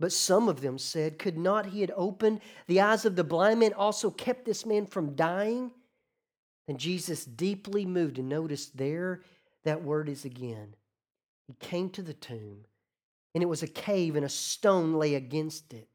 But 0.00 0.12
some 0.12 0.48
of 0.48 0.62
them 0.62 0.78
said, 0.78 1.18
Could 1.18 1.36
not 1.36 1.66
he 1.66 1.82
had 1.82 1.92
opened 1.94 2.40
the 2.66 2.80
eyes 2.80 3.04
of 3.04 3.16
the 3.16 3.24
blind 3.24 3.60
man, 3.60 3.74
also 3.74 4.10
kept 4.10 4.46
this 4.46 4.64
man 4.64 4.86
from 4.86 5.14
dying? 5.14 5.72
Then 6.66 6.78
Jesus, 6.78 7.24
deeply 7.24 7.84
moved, 7.84 8.18
and 8.18 8.28
notice 8.28 8.66
there 8.66 9.22
that 9.64 9.82
word 9.82 10.08
is 10.08 10.24
again. 10.24 10.74
He 11.46 11.54
came 11.60 11.90
to 11.90 12.02
the 12.02 12.14
tomb, 12.14 12.64
and 13.34 13.42
it 13.42 13.46
was 13.46 13.62
a 13.62 13.68
cave, 13.68 14.16
and 14.16 14.24
a 14.24 14.28
stone 14.28 14.94
lay 14.94 15.14
against 15.14 15.72
it. 15.72 15.88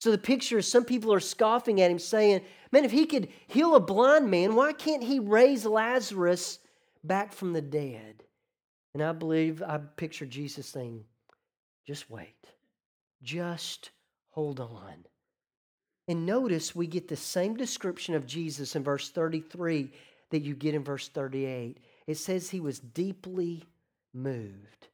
So 0.00 0.10
the 0.10 0.18
picture 0.18 0.58
is 0.58 0.66
some 0.66 0.84
people 0.84 1.12
are 1.14 1.20
scoffing 1.20 1.80
at 1.80 1.90
him, 1.90 2.00
saying, 2.00 2.40
Man, 2.72 2.84
if 2.84 2.90
he 2.90 3.06
could 3.06 3.28
heal 3.46 3.76
a 3.76 3.80
blind 3.80 4.28
man, 4.28 4.56
why 4.56 4.72
can't 4.72 5.04
he 5.04 5.20
raise 5.20 5.64
Lazarus 5.64 6.58
back 7.04 7.32
from 7.32 7.52
the 7.52 7.62
dead? 7.62 8.24
And 8.94 9.02
I 9.02 9.12
believe 9.12 9.62
I 9.62 9.78
picture 9.78 10.26
Jesus 10.26 10.66
saying, 10.66 11.04
Just 11.86 12.10
wait. 12.10 12.34
Just 13.22 13.90
hold 14.30 14.58
on. 14.58 15.04
And 16.08 16.26
notice 16.26 16.74
we 16.74 16.86
get 16.86 17.08
the 17.08 17.16
same 17.16 17.56
description 17.56 18.14
of 18.14 18.26
Jesus 18.26 18.74
in 18.74 18.82
verse 18.82 19.10
33 19.10 19.90
that 20.30 20.42
you 20.42 20.54
get 20.54 20.74
in 20.74 20.82
verse 20.82 21.08
38. 21.08 21.78
It 22.06 22.16
says 22.16 22.50
he 22.50 22.60
was 22.60 22.80
deeply 22.80 23.64
moved. 24.12 24.88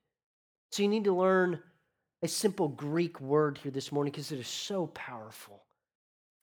So 0.70 0.82
you 0.82 0.88
need 0.88 1.04
to 1.04 1.14
learn 1.14 1.60
a 2.22 2.28
simple 2.28 2.68
Greek 2.68 3.20
word 3.20 3.58
here 3.58 3.72
this 3.72 3.92
morning 3.92 4.10
because 4.10 4.32
it 4.32 4.38
is 4.38 4.48
so 4.48 4.88
powerful. 4.88 5.62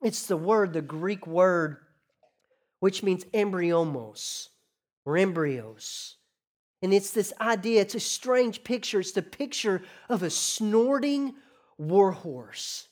It's 0.02 0.28
the 0.28 0.38
word, 0.38 0.74
the 0.74 0.82
Greek 0.82 1.28
word, 1.28 1.78
which 2.80 3.04
means 3.04 3.26
embryomos 3.26 4.50
or 5.06 5.18
embryos. 5.18 6.16
And 6.82 6.94
it's 6.94 7.12
this 7.12 7.34
idea, 7.40 7.82
it's 7.82 7.96
a 7.96 8.00
strange 8.00 8.64
picture. 8.64 9.00
It's 9.00 9.12
the 9.12 9.22
picture 9.22 9.84
of 10.10 10.24
a 10.24 10.30
snorting 10.30 11.36
warhorse. 11.78 12.88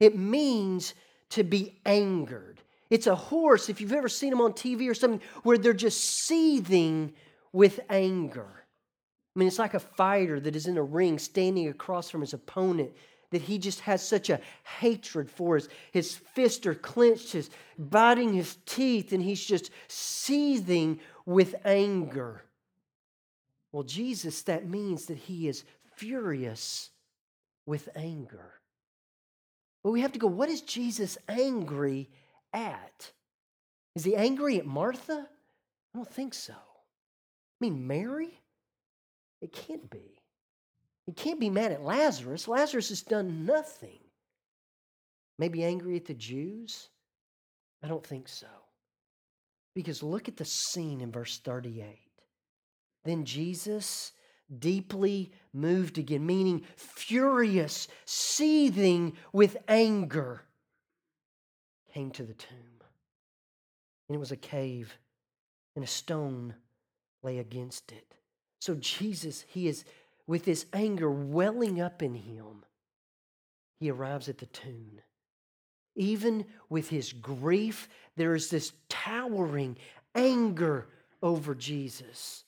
It 0.00 0.16
means 0.16 0.94
to 1.34 1.42
be 1.42 1.80
angered. 1.84 2.60
It's 2.90 3.08
a 3.08 3.14
horse, 3.14 3.68
if 3.68 3.80
you've 3.80 3.92
ever 3.92 4.08
seen 4.08 4.30
them 4.30 4.40
on 4.40 4.52
TV 4.52 4.88
or 4.88 4.94
something, 4.94 5.20
where 5.42 5.58
they're 5.58 5.72
just 5.72 6.04
seething 6.04 7.12
with 7.52 7.80
anger. 7.90 8.46
I 9.34 9.38
mean, 9.38 9.48
it's 9.48 9.58
like 9.58 9.74
a 9.74 9.80
fighter 9.80 10.38
that 10.38 10.54
is 10.54 10.66
in 10.66 10.76
a 10.76 10.82
ring 10.82 11.18
standing 11.18 11.68
across 11.68 12.08
from 12.08 12.20
his 12.20 12.34
opponent 12.34 12.92
that 13.32 13.42
he 13.42 13.58
just 13.58 13.80
has 13.80 14.06
such 14.06 14.30
a 14.30 14.40
hatred 14.78 15.28
for. 15.28 15.56
His, 15.56 15.68
his 15.90 16.14
fists 16.14 16.66
are 16.66 16.74
clenched, 16.74 17.32
his 17.32 17.50
biting 17.76 18.32
his 18.32 18.56
teeth, 18.64 19.12
and 19.12 19.20
he's 19.20 19.44
just 19.44 19.70
seething 19.88 21.00
with 21.26 21.56
anger. 21.64 22.44
Well, 23.72 23.82
Jesus, 23.82 24.42
that 24.42 24.68
means 24.68 25.06
that 25.06 25.18
he 25.18 25.48
is 25.48 25.64
furious 25.96 26.90
with 27.66 27.88
anger. 27.96 28.52
But 29.84 29.92
we 29.92 30.00
have 30.00 30.12
to 30.12 30.18
go, 30.18 30.26
what 30.26 30.48
is 30.48 30.62
Jesus 30.62 31.18
angry 31.28 32.08
at? 32.54 33.12
Is 33.94 34.04
he 34.04 34.16
angry 34.16 34.58
at 34.58 34.66
Martha? 34.66 35.28
I 35.94 35.98
don't 35.98 36.10
think 36.10 36.32
so. 36.32 36.54
I 36.54 36.56
mean, 37.60 37.86
Mary? 37.86 38.40
It 39.42 39.52
can't 39.52 39.88
be. 39.90 40.22
He 41.06 41.12
can't 41.12 41.38
be 41.38 41.50
mad 41.50 41.70
at 41.70 41.84
Lazarus. 41.84 42.48
Lazarus 42.48 42.88
has 42.88 43.02
done 43.02 43.44
nothing. 43.44 43.98
Maybe 45.38 45.62
angry 45.62 45.96
at 45.96 46.06
the 46.06 46.14
Jews? 46.14 46.88
I 47.82 47.88
don't 47.88 48.06
think 48.06 48.26
so. 48.26 48.46
Because 49.74 50.02
look 50.02 50.28
at 50.28 50.38
the 50.38 50.46
scene 50.46 51.02
in 51.02 51.12
verse 51.12 51.38
38. 51.38 51.98
Then 53.04 53.26
Jesus 53.26 54.12
deeply 54.60 55.32
moved 55.52 55.98
again, 55.98 56.26
meaning 56.26 56.62
furious, 56.76 57.88
seething 58.04 59.14
with 59.32 59.56
anger, 59.68 60.42
came 61.92 62.10
to 62.12 62.22
the 62.22 62.34
tomb. 62.34 62.58
And 64.08 64.16
it 64.16 64.18
was 64.18 64.32
a 64.32 64.36
cave, 64.36 64.96
and 65.74 65.84
a 65.84 65.88
stone 65.88 66.54
lay 67.22 67.38
against 67.38 67.92
it. 67.92 68.14
So 68.60 68.74
Jesus, 68.74 69.44
he 69.48 69.68
is 69.68 69.84
with 70.26 70.44
this 70.44 70.66
anger 70.72 71.10
welling 71.10 71.80
up 71.80 72.02
in 72.02 72.14
him, 72.14 72.64
he 73.78 73.90
arrives 73.90 74.28
at 74.28 74.38
the 74.38 74.46
tomb. 74.46 75.00
Even 75.96 76.46
with 76.68 76.88
his 76.88 77.12
grief, 77.12 77.88
there 78.16 78.34
is 78.34 78.50
this 78.50 78.72
towering 78.88 79.76
anger 80.14 80.88
over 81.22 81.54
Jesus. 81.54 82.43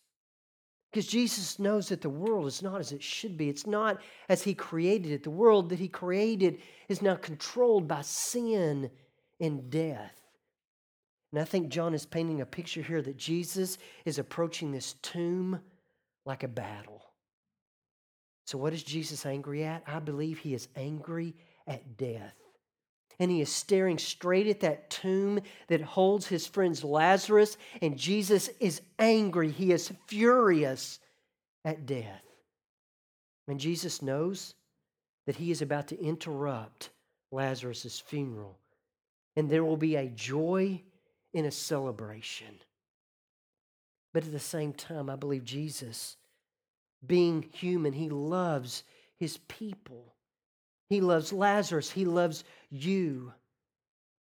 Because 0.91 1.07
Jesus 1.07 1.59
knows 1.59 1.89
that 1.89 2.01
the 2.01 2.09
world 2.09 2.47
is 2.47 2.63
not 2.63 2.81
as 2.81 2.93
it 2.93 3.03
should 3.03 3.37
be. 3.37 3.49
It's 3.49 3.67
not 3.67 4.01
as 4.29 4.43
He 4.43 4.55
created 4.55 5.13
it. 5.13 5.23
The 5.23 5.31
world 5.31 5.69
that 5.71 5.79
He 5.79 5.89
created 5.89 6.59
is 6.89 7.03
now 7.03 7.17
controlled 7.17 7.87
by 7.87 8.03
sin 8.03 8.91
and 9.41 9.71
death. 9.71 10.21
And 11.33 11.41
I 11.41 11.45
think 11.45 11.69
John 11.69 11.93
is 11.93 12.07
painting 12.07 12.41
a 12.41 12.47
picture 12.47 12.83
here 12.83 13.03
that 13.03 13.17
Jesus 13.17 13.79
is 14.05 14.19
approaching 14.19 14.73
this 14.73 14.95
tomb 15.03 15.61
like 16.25 16.45
a 16.45 16.49
battle. 16.49 17.03
So, 18.47 18.57
what 18.59 18.73
is 18.73 18.83
Jesus 18.83 19.27
angry 19.27 19.65
at? 19.65 19.83
I 19.87 19.99
believe 19.99 20.39
he 20.39 20.55
is 20.55 20.69
angry 20.77 21.35
at 21.67 21.97
death. 21.97 22.35
And 23.19 23.31
he 23.31 23.41
is 23.41 23.51
staring 23.51 23.99
straight 23.99 24.47
at 24.47 24.61
that 24.61 24.91
tomb 24.91 25.41
that 25.69 25.81
holds 25.81 26.27
his 26.27 26.47
friend 26.47 26.83
Lazarus, 26.85 27.57
and 27.81 27.97
Jesus 27.97 28.51
is 28.61 28.83
angry. 28.99 29.51
He 29.51 29.73
is 29.73 29.93
furious 30.07 30.99
at 31.65 31.87
death. 31.87 32.23
And 33.49 33.59
Jesus 33.59 34.03
knows 34.03 34.55
that 35.27 35.37
he 35.37 35.51
is 35.51 35.63
about 35.63 35.89
to 35.89 36.01
interrupt 36.01 36.91
Lazarus' 37.33 38.01
funeral, 38.01 38.59
and 39.35 39.49
there 39.49 39.65
will 39.65 39.77
be 39.77 39.97
a 39.97 40.09
joy 40.09 40.83
and 41.35 41.47
a 41.47 41.51
celebration. 41.51 42.61
But 44.13 44.25
at 44.25 44.33
the 44.33 44.39
same 44.39 44.73
time, 44.73 45.11
I 45.11 45.17
believe 45.17 45.45
Jesus, 45.45 46.17
being 47.07 47.49
human, 47.53 47.93
he 47.93 48.09
loves 48.09 48.85
his 49.19 49.39
people. 49.49 50.16
He 50.89 51.01
loves 51.01 51.33
Lazarus. 51.33 51.91
He 51.91 52.05
loves 52.05 52.45
you. 52.71 53.33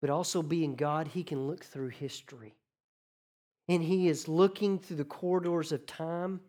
But 0.00 0.10
also, 0.10 0.42
being 0.42 0.74
God, 0.74 1.08
He 1.08 1.22
can 1.22 1.46
look 1.46 1.64
through 1.64 1.88
history. 1.88 2.54
And 3.68 3.82
He 3.82 4.08
is 4.08 4.28
looking 4.28 4.78
through 4.78 4.96
the 4.96 5.04
corridors 5.04 5.72
of 5.72 5.86
time. 5.86 6.40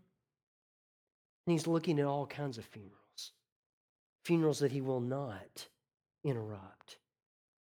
And 1.46 1.52
He's 1.54 1.68
looking 1.68 2.00
at 2.00 2.06
all 2.06 2.26
kinds 2.26 2.58
of 2.58 2.66
funerals 2.66 2.96
funerals 4.26 4.60
that 4.60 4.72
He 4.72 4.82
will 4.82 5.00
not 5.00 5.68
interrupt. 6.24 6.98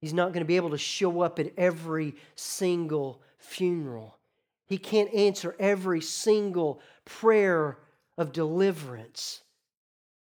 He's 0.00 0.14
not 0.14 0.28
going 0.28 0.44
to 0.44 0.46
be 0.46 0.56
able 0.56 0.70
to 0.70 0.78
show 0.78 1.20
up 1.20 1.38
at 1.38 1.52
every 1.56 2.14
single 2.36 3.20
funeral. 3.38 4.18
He 4.66 4.78
can't 4.78 5.12
answer 5.12 5.56
every 5.58 6.00
single 6.00 6.80
prayer 7.04 7.78
of 8.16 8.32
deliverance 8.32 9.42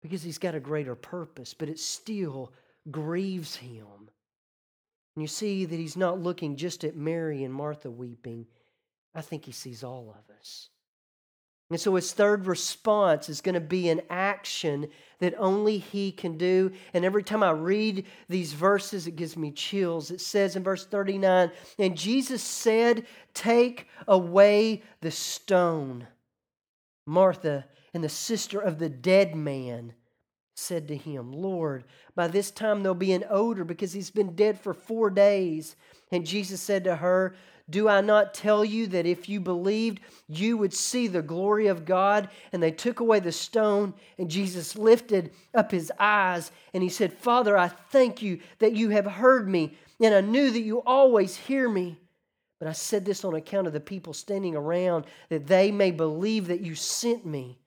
because 0.02 0.22
he's 0.22 0.38
got 0.38 0.54
a 0.54 0.60
greater 0.60 0.94
purpose, 0.94 1.54
but 1.54 1.68
it 1.68 1.78
still 1.78 2.52
grieves 2.90 3.56
him. 3.56 4.10
And 5.14 5.22
you 5.22 5.28
see 5.28 5.64
that 5.64 5.76
he's 5.76 5.96
not 5.96 6.20
looking 6.20 6.56
just 6.56 6.84
at 6.84 6.96
Mary 6.96 7.44
and 7.44 7.52
Martha 7.52 7.90
weeping. 7.90 8.46
I 9.14 9.20
think 9.20 9.44
he 9.44 9.52
sees 9.52 9.84
all 9.84 10.14
of 10.16 10.34
us. 10.36 10.68
And 11.70 11.80
so 11.80 11.94
his 11.94 12.12
third 12.12 12.46
response 12.46 13.28
is 13.28 13.40
going 13.40 13.54
to 13.54 13.60
be 13.60 13.88
an 13.88 14.00
action 14.10 14.88
that 15.20 15.34
only 15.38 15.78
he 15.78 16.10
can 16.10 16.36
do. 16.36 16.72
And 16.92 17.04
every 17.04 17.22
time 17.22 17.44
I 17.44 17.52
read 17.52 18.06
these 18.28 18.52
verses, 18.52 19.06
it 19.06 19.14
gives 19.14 19.36
me 19.36 19.52
chills. 19.52 20.10
It 20.10 20.20
says 20.20 20.56
in 20.56 20.64
verse 20.64 20.84
39 20.84 21.52
And 21.78 21.96
Jesus 21.96 22.42
said, 22.42 23.06
Take 23.34 23.86
away 24.08 24.82
the 25.00 25.12
stone. 25.12 26.08
Martha 27.06 27.66
and 27.94 28.04
the 28.04 28.08
sister 28.08 28.60
of 28.60 28.78
the 28.78 28.88
dead 28.88 29.34
man 29.34 29.94
said 30.54 30.88
to 30.88 30.96
him, 30.96 31.32
Lord, 31.32 31.84
by 32.14 32.28
this 32.28 32.50
time 32.50 32.82
there'll 32.82 32.94
be 32.94 33.12
an 33.12 33.24
odor 33.30 33.64
because 33.64 33.92
he's 33.92 34.10
been 34.10 34.34
dead 34.34 34.60
for 34.60 34.74
four 34.74 35.10
days. 35.10 35.76
And 36.12 36.26
Jesus 36.26 36.60
said 36.60 36.84
to 36.84 36.96
her, 36.96 37.34
do 37.70 37.88
I 37.88 38.00
not 38.00 38.34
tell 38.34 38.64
you 38.64 38.88
that 38.88 39.06
if 39.06 39.28
you 39.28 39.38
believed, 39.38 40.00
you 40.28 40.56
would 40.56 40.74
see 40.74 41.06
the 41.06 41.22
glory 41.22 41.68
of 41.68 41.84
God? 41.84 42.28
And 42.52 42.60
they 42.60 42.72
took 42.72 42.98
away 42.98 43.20
the 43.20 43.30
stone, 43.30 43.94
and 44.18 44.28
Jesus 44.28 44.76
lifted 44.76 45.30
up 45.54 45.70
his 45.70 45.92
eyes 45.98 46.50
and 46.74 46.82
he 46.82 46.88
said, 46.88 47.12
Father, 47.12 47.56
I 47.56 47.68
thank 47.68 48.22
you 48.22 48.40
that 48.58 48.72
you 48.72 48.90
have 48.90 49.06
heard 49.06 49.48
me, 49.48 49.76
and 50.00 50.14
I 50.14 50.20
knew 50.20 50.50
that 50.50 50.60
you 50.60 50.82
always 50.82 51.36
hear 51.36 51.68
me. 51.68 52.00
But 52.58 52.68
I 52.68 52.72
said 52.72 53.04
this 53.04 53.24
on 53.24 53.34
account 53.34 53.68
of 53.68 53.72
the 53.72 53.80
people 53.80 54.12
standing 54.12 54.56
around, 54.56 55.06
that 55.28 55.46
they 55.46 55.70
may 55.70 55.92
believe 55.92 56.48
that 56.48 56.60
you 56.60 56.74
sent 56.74 57.24
me. 57.24 57.58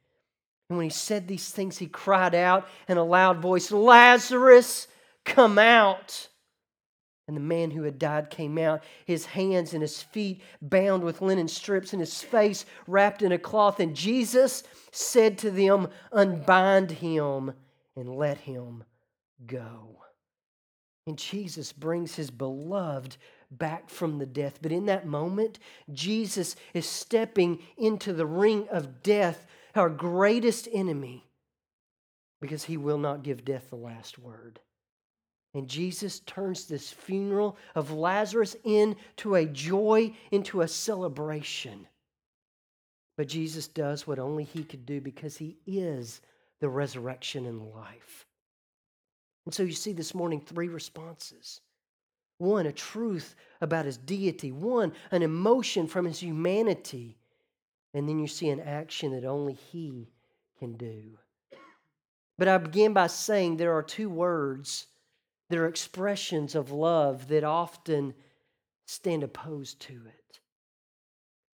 And 0.69 0.78
when 0.78 0.86
he 0.86 0.89
said 0.89 1.28
these 1.28 1.49
things, 1.49 1.78
he 1.78 1.88
cried 1.88 2.34
out 2.34 2.67
in 2.88 2.97
a 2.97 3.04
loud 3.04 3.39
voice, 3.39 3.71
Lazarus, 3.71 4.88
come 5.26 5.60
out. 5.60 6.28
And 7.28 7.38
the 7.38 7.41
man 7.41 7.71
who 7.71 7.84
had 7.84 7.99
died 7.99 8.30
came 8.30 8.58
out, 8.58 8.84
his 9.06 9.26
hands 9.26 9.73
and 9.73 9.82
his 9.82 10.02
feet 10.02 10.41
bound 10.62 11.04
with 11.04 11.21
linen 11.21 11.47
strips, 11.47 11.93
and 11.93 12.02
his 12.02 12.21
face 12.21 12.65
wrapped 12.86 13.21
in 13.21 13.32
a 13.32 13.38
cloth. 13.38 13.80
And 13.80 13.95
Jesus 13.95 14.63
said 14.91 15.38
to 15.39 15.52
them, 15.52 15.88
Unbind 16.12 16.91
him 16.91 17.54
and 17.95 18.15
let 18.15 18.39
him 18.39 18.84
go. 19.45 19.99
And 21.08 21.17
Jesus 21.17 21.71
brings 21.73 22.15
his 22.15 22.32
beloved 22.32 23.17
back 23.52 23.89
from 23.89 24.17
the 24.17 24.26
death. 24.26 24.60
But 24.62 24.71
in 24.71 24.86
that 24.88 25.06
moment, 25.06 25.60
Jesus 25.91 26.56
is 26.73 26.86
stepping 26.86 27.60
into 27.78 28.13
the 28.13 28.26
ring 28.26 28.67
of 28.69 29.04
death, 29.04 29.45
our 29.75 29.89
greatest 29.89 30.67
enemy, 30.71 31.25
because 32.41 32.63
he 32.63 32.77
will 32.77 32.97
not 32.97 33.23
give 33.23 33.45
death 33.45 33.69
the 33.69 33.75
last 33.75 34.19
word. 34.19 34.59
And 35.53 35.67
Jesus 35.67 36.19
turns 36.21 36.65
this 36.65 36.91
funeral 36.91 37.57
of 37.75 37.91
Lazarus 37.91 38.55
into 38.63 39.36
a 39.36 39.45
joy, 39.45 40.13
into 40.31 40.62
a 40.62 40.67
celebration. 40.67 41.88
But 43.17 43.27
Jesus 43.27 43.67
does 43.67 44.07
what 44.07 44.17
only 44.17 44.43
he 44.43 44.63
could 44.63 44.86
do 44.86 44.99
because 44.99 45.38
he 45.38 45.57
is 45.67 46.21
the 46.59 46.69
resurrection 46.69 47.45
and 47.45 47.71
life. 47.71 48.25
And 49.45 49.53
so 49.53 49.63
you 49.63 49.73
see 49.73 49.93
this 49.93 50.15
morning 50.15 50.41
three 50.41 50.69
responses 50.69 51.62
one, 52.39 52.65
a 52.65 52.71
truth 52.71 53.36
about 53.62 53.86
his 53.86 53.97
deity, 53.97 54.51
one, 54.51 54.91
an 55.12 55.21
emotion 55.21 55.88
from 55.88 56.05
his 56.05 56.19
humanity, 56.19 57.15
and 57.93 58.08
then 58.08 58.19
you 58.19 58.27
see 58.27 58.49
an 58.49 58.60
action 58.60 59.12
that 59.12 59.25
only 59.25 59.53
he 59.53 60.10
can 60.60 60.73
do. 60.73 61.17
But 62.38 62.47
I 62.47 62.58
begin 62.58 62.93
by 62.93 63.08
saying 63.08 63.58
there 63.58 63.73
are 63.73 63.84
two 63.84 64.10
words 64.10 64.88
there 65.49 65.63
are 65.65 65.67
expressions 65.67 66.56
of 66.56 66.71
love 66.71 67.27
that 67.27 67.43
often 67.43 68.15
stand 68.86 69.23
opposed 69.23 69.79
to 69.82 69.93
it. 69.93 70.39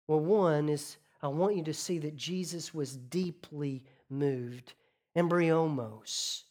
Well, 0.07 0.21
one 0.21 0.69
is 0.69 0.99
I 1.23 1.29
want 1.29 1.57
you 1.57 1.65
to 1.65 1.73
see 1.73 1.99
that 2.01 2.15
Jesus 2.15 2.75
was 2.75 2.97
deeply 2.97 3.85
moved. 4.11 4.75
Embryomos. 5.17 6.43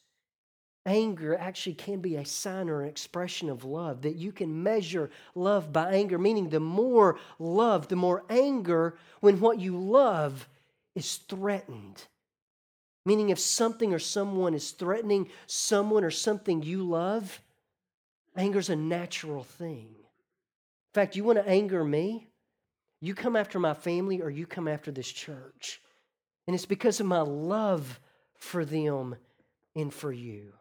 Anger 0.86 1.36
actually 1.36 1.74
can 1.74 2.00
be 2.00 2.16
a 2.16 2.26
sign 2.26 2.70
or 2.70 2.84
an 2.84 2.90
expression 2.90 3.50
of 3.50 3.64
love, 3.64 4.04
that 4.04 4.16
you 4.16 4.32
can 4.32 4.62
measure 4.62 5.10
love 5.34 5.74
by 5.74 5.92
anger, 5.92 6.20
meaning 6.20 6.50
the 6.50 6.60
more 6.60 7.18
love, 7.40 7.88
the 7.88 7.96
more 7.96 8.24
anger 8.30 8.96
when 9.20 9.40
what 9.40 9.60
you 9.60 9.78
love 9.78 10.48
is 10.94 11.16
threatened. 11.16 12.06
Meaning, 13.04 13.30
if 13.30 13.40
something 13.40 13.94
or 13.94 14.00
someone 14.00 14.54
is 14.54 14.72
threatening 14.72 15.30
someone 15.48 16.04
or 16.04 16.12
something 16.12 16.62
you 16.62 16.84
love, 16.84 17.42
anger 18.36 18.60
is 18.60 18.70
a 18.70 18.76
natural 18.76 19.44
thing. 19.44 19.88
In 19.96 20.94
fact, 21.02 21.16
you 21.16 21.24
want 21.24 21.40
to 21.40 21.48
anger 21.48 21.84
me? 21.84 22.28
You 23.02 23.14
come 23.14 23.36
after 23.36 23.60
my 23.60 23.74
family 23.74 24.22
or 24.22 24.30
you 24.30 24.46
come 24.48 24.68
after 24.68 24.92
this 24.92 25.12
church. 25.12 25.82
And 26.48 26.56
it's 26.56 26.66
because 26.66 27.00
of 27.00 27.06
my 27.06 27.22
love 27.22 28.00
for 28.36 28.66
them 28.66 29.16
and 29.76 29.94
for 29.94 30.12
you. 30.12 30.54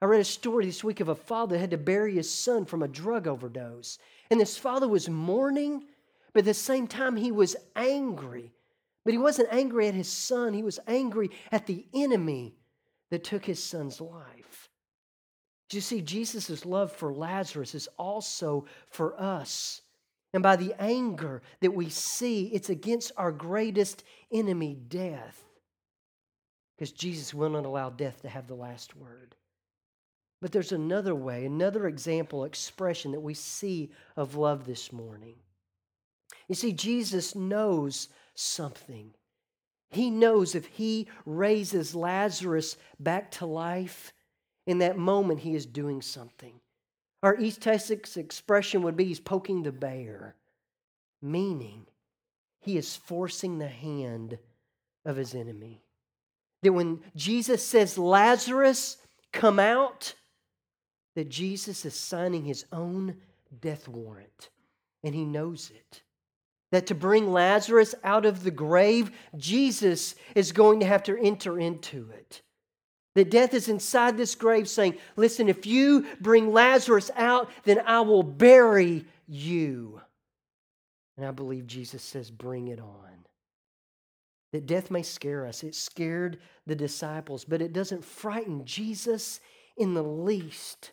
I 0.00 0.06
read 0.06 0.20
a 0.20 0.24
story 0.24 0.66
this 0.66 0.84
week 0.84 1.00
of 1.00 1.08
a 1.08 1.14
father 1.14 1.56
that 1.56 1.60
had 1.60 1.70
to 1.72 1.78
bury 1.78 2.14
his 2.14 2.32
son 2.32 2.64
from 2.64 2.82
a 2.82 2.88
drug 2.88 3.26
overdose. 3.26 3.98
And 4.30 4.40
this 4.40 4.56
father 4.56 4.86
was 4.86 5.08
mourning, 5.08 5.84
but 6.32 6.40
at 6.40 6.44
the 6.44 6.54
same 6.54 6.86
time, 6.86 7.16
he 7.16 7.32
was 7.32 7.56
angry 7.74 8.52
but 9.08 9.14
he 9.14 9.18
wasn't 9.18 9.48
angry 9.50 9.88
at 9.88 9.94
his 9.94 10.12
son, 10.12 10.52
he 10.52 10.62
was 10.62 10.78
angry 10.86 11.30
at 11.50 11.66
the 11.66 11.86
enemy 11.94 12.54
that 13.10 13.24
took 13.24 13.42
his 13.42 13.64
son's 13.64 14.02
life. 14.02 14.68
Do 15.70 15.78
you 15.78 15.80
see, 15.80 16.02
Jesus' 16.02 16.66
love 16.66 16.92
for 16.92 17.14
Lazarus 17.14 17.74
is 17.74 17.88
also 17.98 18.66
for 18.90 19.18
us. 19.18 19.80
And 20.34 20.42
by 20.42 20.56
the 20.56 20.74
anger 20.78 21.40
that 21.60 21.70
we 21.70 21.88
see, 21.88 22.48
it's 22.48 22.68
against 22.68 23.12
our 23.16 23.32
greatest 23.32 24.04
enemy, 24.30 24.74
death. 24.74 25.42
Because 26.76 26.92
Jesus 26.92 27.32
will 27.32 27.48
not 27.48 27.64
allow 27.64 27.88
death 27.88 28.20
to 28.20 28.28
have 28.28 28.46
the 28.46 28.54
last 28.54 28.94
word. 28.94 29.34
But 30.40 30.52
there's 30.52 30.72
another 30.72 31.14
way, 31.14 31.44
another 31.44 31.88
example, 31.88 32.44
expression 32.44 33.12
that 33.12 33.20
we 33.20 33.34
see 33.34 33.90
of 34.16 34.36
love 34.36 34.66
this 34.66 34.92
morning. 34.92 35.34
You 36.48 36.54
see, 36.54 36.72
Jesus 36.72 37.34
knows 37.34 38.08
something. 38.34 39.10
He 39.90 40.10
knows 40.10 40.54
if 40.54 40.66
he 40.66 41.08
raises 41.26 41.94
Lazarus 41.94 42.76
back 43.00 43.30
to 43.32 43.46
life, 43.46 44.12
in 44.66 44.78
that 44.78 44.98
moment 44.98 45.40
he 45.40 45.54
is 45.54 45.66
doing 45.66 46.02
something. 46.02 46.60
Our 47.22 47.36
East 47.36 47.62
Texas 47.62 48.16
expression 48.16 48.82
would 48.82 48.96
be 48.96 49.06
he's 49.06 49.18
poking 49.18 49.62
the 49.62 49.72
bear, 49.72 50.36
meaning 51.20 51.86
he 52.60 52.76
is 52.76 52.94
forcing 52.94 53.58
the 53.58 53.68
hand 53.68 54.38
of 55.04 55.16
his 55.16 55.34
enemy. 55.34 55.80
That 56.62 56.72
when 56.72 57.00
Jesus 57.16 57.64
says, 57.64 57.98
Lazarus, 57.98 58.98
come 59.32 59.58
out, 59.58 60.14
that 61.18 61.28
Jesus 61.28 61.84
is 61.84 61.94
signing 61.94 62.44
his 62.44 62.64
own 62.70 63.16
death 63.60 63.88
warrant, 63.88 64.50
and 65.02 65.12
he 65.12 65.24
knows 65.24 65.72
it 65.74 66.02
that 66.70 66.86
to 66.86 66.94
bring 66.94 67.32
Lazarus 67.32 67.94
out 68.04 68.26
of 68.26 68.42
the 68.42 68.50
grave, 68.50 69.10
Jesus 69.36 70.14
is 70.34 70.52
going 70.52 70.80
to 70.80 70.86
have 70.86 71.02
to 71.04 71.18
enter 71.18 71.58
into 71.58 72.08
it. 72.14 72.42
That 73.14 73.30
death 73.30 73.54
is 73.54 73.68
inside 73.68 74.16
this 74.16 74.34
grave 74.34 74.68
saying, 74.68 74.96
Listen, 75.16 75.48
if 75.48 75.66
you 75.66 76.06
bring 76.20 76.52
Lazarus 76.52 77.10
out, 77.16 77.50
then 77.64 77.80
I 77.86 78.02
will 78.02 78.22
bury 78.22 79.04
you. 79.26 80.00
And 81.16 81.26
I 81.26 81.30
believe 81.30 81.66
Jesus 81.66 82.02
says, 82.02 82.30
Bring 82.30 82.68
it 82.68 82.80
on. 82.80 83.26
That 84.52 84.66
death 84.66 84.90
may 84.90 85.02
scare 85.02 85.46
us. 85.46 85.64
It 85.64 85.74
scared 85.74 86.38
the 86.66 86.76
disciples, 86.76 87.44
but 87.44 87.60
it 87.60 87.72
doesn't 87.72 88.04
frighten 88.04 88.64
Jesus 88.64 89.40
in 89.76 89.94
the 89.94 90.04
least. 90.04 90.92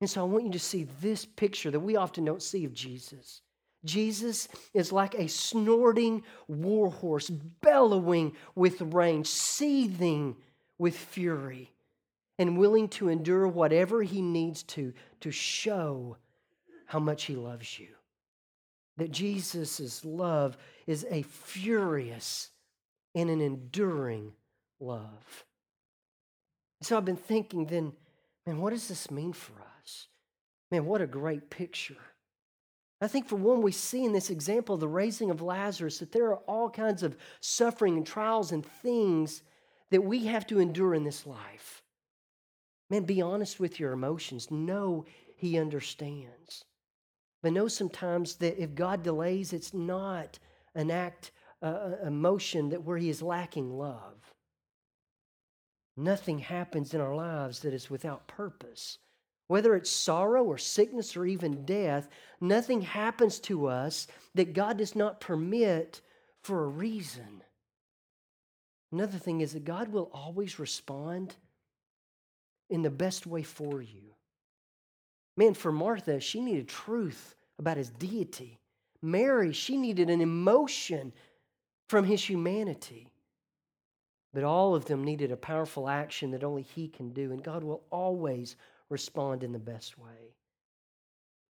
And 0.00 0.10
so 0.10 0.20
I 0.20 0.24
want 0.24 0.44
you 0.44 0.52
to 0.52 0.58
see 0.58 0.86
this 1.00 1.24
picture 1.24 1.70
that 1.70 1.80
we 1.80 1.96
often 1.96 2.24
don't 2.24 2.42
see 2.42 2.64
of 2.64 2.74
Jesus. 2.74 3.40
Jesus 3.84 4.48
is 4.74 4.92
like 4.92 5.14
a 5.14 5.28
snorting 5.28 6.22
warhorse, 6.48 7.30
bellowing 7.30 8.34
with 8.54 8.80
rage, 8.80 9.26
seething 9.26 10.36
with 10.78 10.96
fury, 10.96 11.72
and 12.38 12.58
willing 12.58 12.88
to 12.88 13.08
endure 13.08 13.48
whatever 13.48 14.02
he 14.02 14.20
needs 14.20 14.62
to 14.64 14.92
to 15.20 15.30
show 15.30 16.16
how 16.86 16.98
much 16.98 17.24
he 17.24 17.36
loves 17.36 17.78
you. 17.78 17.88
That 18.98 19.12
Jesus' 19.12 20.04
love 20.04 20.56
is 20.86 21.06
a 21.10 21.22
furious 21.22 22.50
and 23.14 23.30
an 23.30 23.40
enduring 23.40 24.32
love. 24.80 25.44
So 26.82 26.96
I've 26.96 27.04
been 27.04 27.16
thinking 27.16 27.66
then, 27.66 27.92
man, 28.46 28.60
what 28.60 28.70
does 28.70 28.88
this 28.88 29.10
mean 29.10 29.32
for 29.32 29.54
us? 29.54 29.75
Man, 30.70 30.84
what 30.84 31.00
a 31.00 31.06
great 31.06 31.50
picture. 31.50 31.96
I 33.00 33.08
think, 33.08 33.28
for 33.28 33.36
one, 33.36 33.60
we 33.60 33.72
see 33.72 34.04
in 34.04 34.12
this 34.12 34.30
example 34.30 34.74
of 34.74 34.80
the 34.80 34.88
raising 34.88 35.30
of 35.30 35.42
Lazarus 35.42 35.98
that 35.98 36.12
there 36.12 36.28
are 36.28 36.40
all 36.48 36.70
kinds 36.70 37.02
of 37.02 37.16
suffering 37.40 37.96
and 37.96 38.06
trials 38.06 38.52
and 38.52 38.64
things 38.64 39.42
that 39.90 40.02
we 40.02 40.26
have 40.26 40.46
to 40.48 40.60
endure 40.60 40.94
in 40.94 41.04
this 41.04 41.26
life. 41.26 41.82
Man, 42.88 43.04
be 43.04 43.20
honest 43.20 43.60
with 43.60 43.78
your 43.78 43.92
emotions. 43.92 44.50
Know 44.50 45.04
He 45.36 45.58
understands. 45.58 46.64
But 47.42 47.52
know 47.52 47.68
sometimes 47.68 48.36
that 48.36 48.60
if 48.60 48.74
God 48.74 49.02
delays, 49.02 49.52
it's 49.52 49.74
not 49.74 50.38
an 50.74 50.90
act, 50.90 51.32
uh, 51.62 51.96
emotion 52.04 52.70
that 52.70 52.82
where 52.82 52.98
He 52.98 53.10
is 53.10 53.22
lacking 53.22 53.76
love. 53.76 54.32
Nothing 55.96 56.38
happens 56.38 56.94
in 56.94 57.00
our 57.00 57.14
lives 57.14 57.60
that 57.60 57.74
is 57.74 57.90
without 57.90 58.26
purpose. 58.26 58.98
Whether 59.48 59.76
it's 59.76 59.90
sorrow 59.90 60.44
or 60.44 60.58
sickness 60.58 61.16
or 61.16 61.24
even 61.24 61.64
death, 61.64 62.08
nothing 62.40 62.82
happens 62.82 63.38
to 63.40 63.66
us 63.66 64.08
that 64.34 64.54
God 64.54 64.78
does 64.78 64.96
not 64.96 65.20
permit 65.20 66.00
for 66.42 66.64
a 66.64 66.68
reason. 66.68 67.42
Another 68.92 69.18
thing 69.18 69.40
is 69.40 69.52
that 69.52 69.64
God 69.64 69.88
will 69.88 70.10
always 70.12 70.58
respond 70.58 71.36
in 72.70 72.82
the 72.82 72.90
best 72.90 73.26
way 73.26 73.42
for 73.42 73.80
you. 73.80 74.14
Man, 75.36 75.54
for 75.54 75.70
Martha, 75.70 76.18
she 76.18 76.40
needed 76.40 76.68
truth 76.68 77.36
about 77.58 77.76
his 77.76 77.90
deity. 77.90 78.58
Mary, 79.02 79.52
she 79.52 79.76
needed 79.76 80.10
an 80.10 80.20
emotion 80.20 81.12
from 81.88 82.04
his 82.04 82.22
humanity. 82.22 83.08
But 84.32 84.44
all 84.44 84.74
of 84.74 84.86
them 84.86 85.04
needed 85.04 85.30
a 85.30 85.36
powerful 85.36 85.88
action 85.88 86.30
that 86.32 86.44
only 86.44 86.62
he 86.62 86.88
can 86.88 87.12
do, 87.12 87.32
and 87.32 87.42
God 87.42 87.62
will 87.62 87.82
always 87.90 88.56
respond 88.90 89.42
in 89.42 89.52
the 89.52 89.58
best 89.58 89.98
way. 89.98 90.34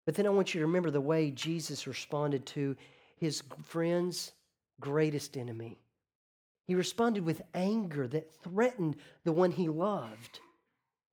But 0.05 0.15
then 0.15 0.27
I 0.27 0.29
want 0.29 0.53
you 0.53 0.61
to 0.61 0.67
remember 0.67 0.91
the 0.91 1.01
way 1.01 1.31
Jesus 1.31 1.87
responded 1.87 2.45
to 2.47 2.75
his 3.17 3.41
friend's 3.63 4.31
greatest 4.79 5.35
enemy. 5.35 5.79
He 6.67 6.75
responded 6.75 7.25
with 7.25 7.41
anger 7.53 8.07
that 8.07 8.31
threatened 8.43 8.97
the 9.23 9.31
one 9.31 9.51
he 9.51 9.67
loved. 9.67 10.39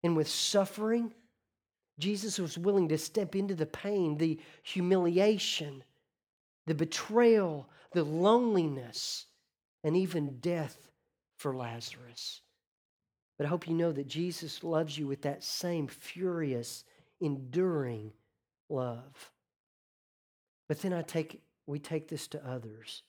And 0.04 0.16
with 0.16 0.28
suffering, 0.28 1.14
Jesus 1.98 2.38
was 2.38 2.58
willing 2.58 2.88
to 2.88 2.98
step 2.98 3.35
into 3.37 3.54
the 3.54 3.66
pain, 3.66 4.16
the 4.16 4.38
humiliation, 4.62 5.85
the 6.66 6.74
betrayal, 6.74 7.68
the 7.92 8.04
loneliness, 8.04 9.26
and 9.85 9.96
even 9.96 10.38
death 10.40 10.90
for 11.37 11.54
Lazarus. 11.54 12.41
But 13.38 13.46
I 13.46 13.48
hope 13.48 13.66
you 13.66 13.74
know 13.74 13.92
that 13.92 14.08
Jesus 14.08 14.62
loves 14.62 14.96
you 14.96 15.06
with 15.06 15.22
that 15.22 15.42
same 15.42 15.86
furious, 15.88 16.84
enduring 17.20 18.12
love. 18.68 19.30
But 20.68 20.80
then 20.80 20.92
I 20.92 21.02
take 21.02 21.40
we 21.66 21.78
take 21.78 22.08
this 22.08 22.26
to 22.28 22.46
others. 22.46 23.02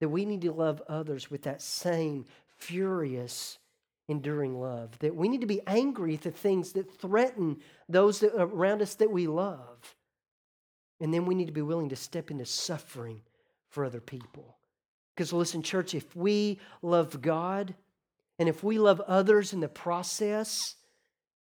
That 0.00 0.08
we 0.08 0.24
need 0.24 0.42
to 0.42 0.52
love 0.52 0.82
others 0.88 1.30
with 1.30 1.42
that 1.42 1.60
same 1.60 2.24
furious, 2.56 3.58
enduring 4.08 4.60
love. 4.60 4.98
That 5.00 5.14
we 5.16 5.28
need 5.28 5.40
to 5.40 5.46
be 5.46 5.60
angry 5.66 6.14
at 6.14 6.22
the 6.22 6.30
things 6.30 6.72
that 6.72 7.00
threaten 7.00 7.58
those 7.88 8.20
that 8.20 8.34
around 8.36 8.82
us 8.82 8.94
that 8.96 9.10
we 9.10 9.26
love. 9.26 9.96
And 11.00 11.12
then 11.12 11.26
we 11.26 11.34
need 11.34 11.46
to 11.46 11.52
be 11.52 11.62
willing 11.62 11.88
to 11.90 11.96
step 11.96 12.30
into 12.30 12.46
suffering 12.46 13.22
for 13.68 13.84
other 13.84 14.00
people. 14.00 14.56
Because 15.14 15.32
listen, 15.32 15.62
church, 15.62 15.94
if 15.94 16.14
we 16.14 16.58
love 16.82 17.20
God 17.20 17.74
and 18.38 18.48
if 18.48 18.62
we 18.62 18.78
love 18.78 19.00
others 19.00 19.52
in 19.52 19.60
the 19.60 19.68
process, 19.68 20.76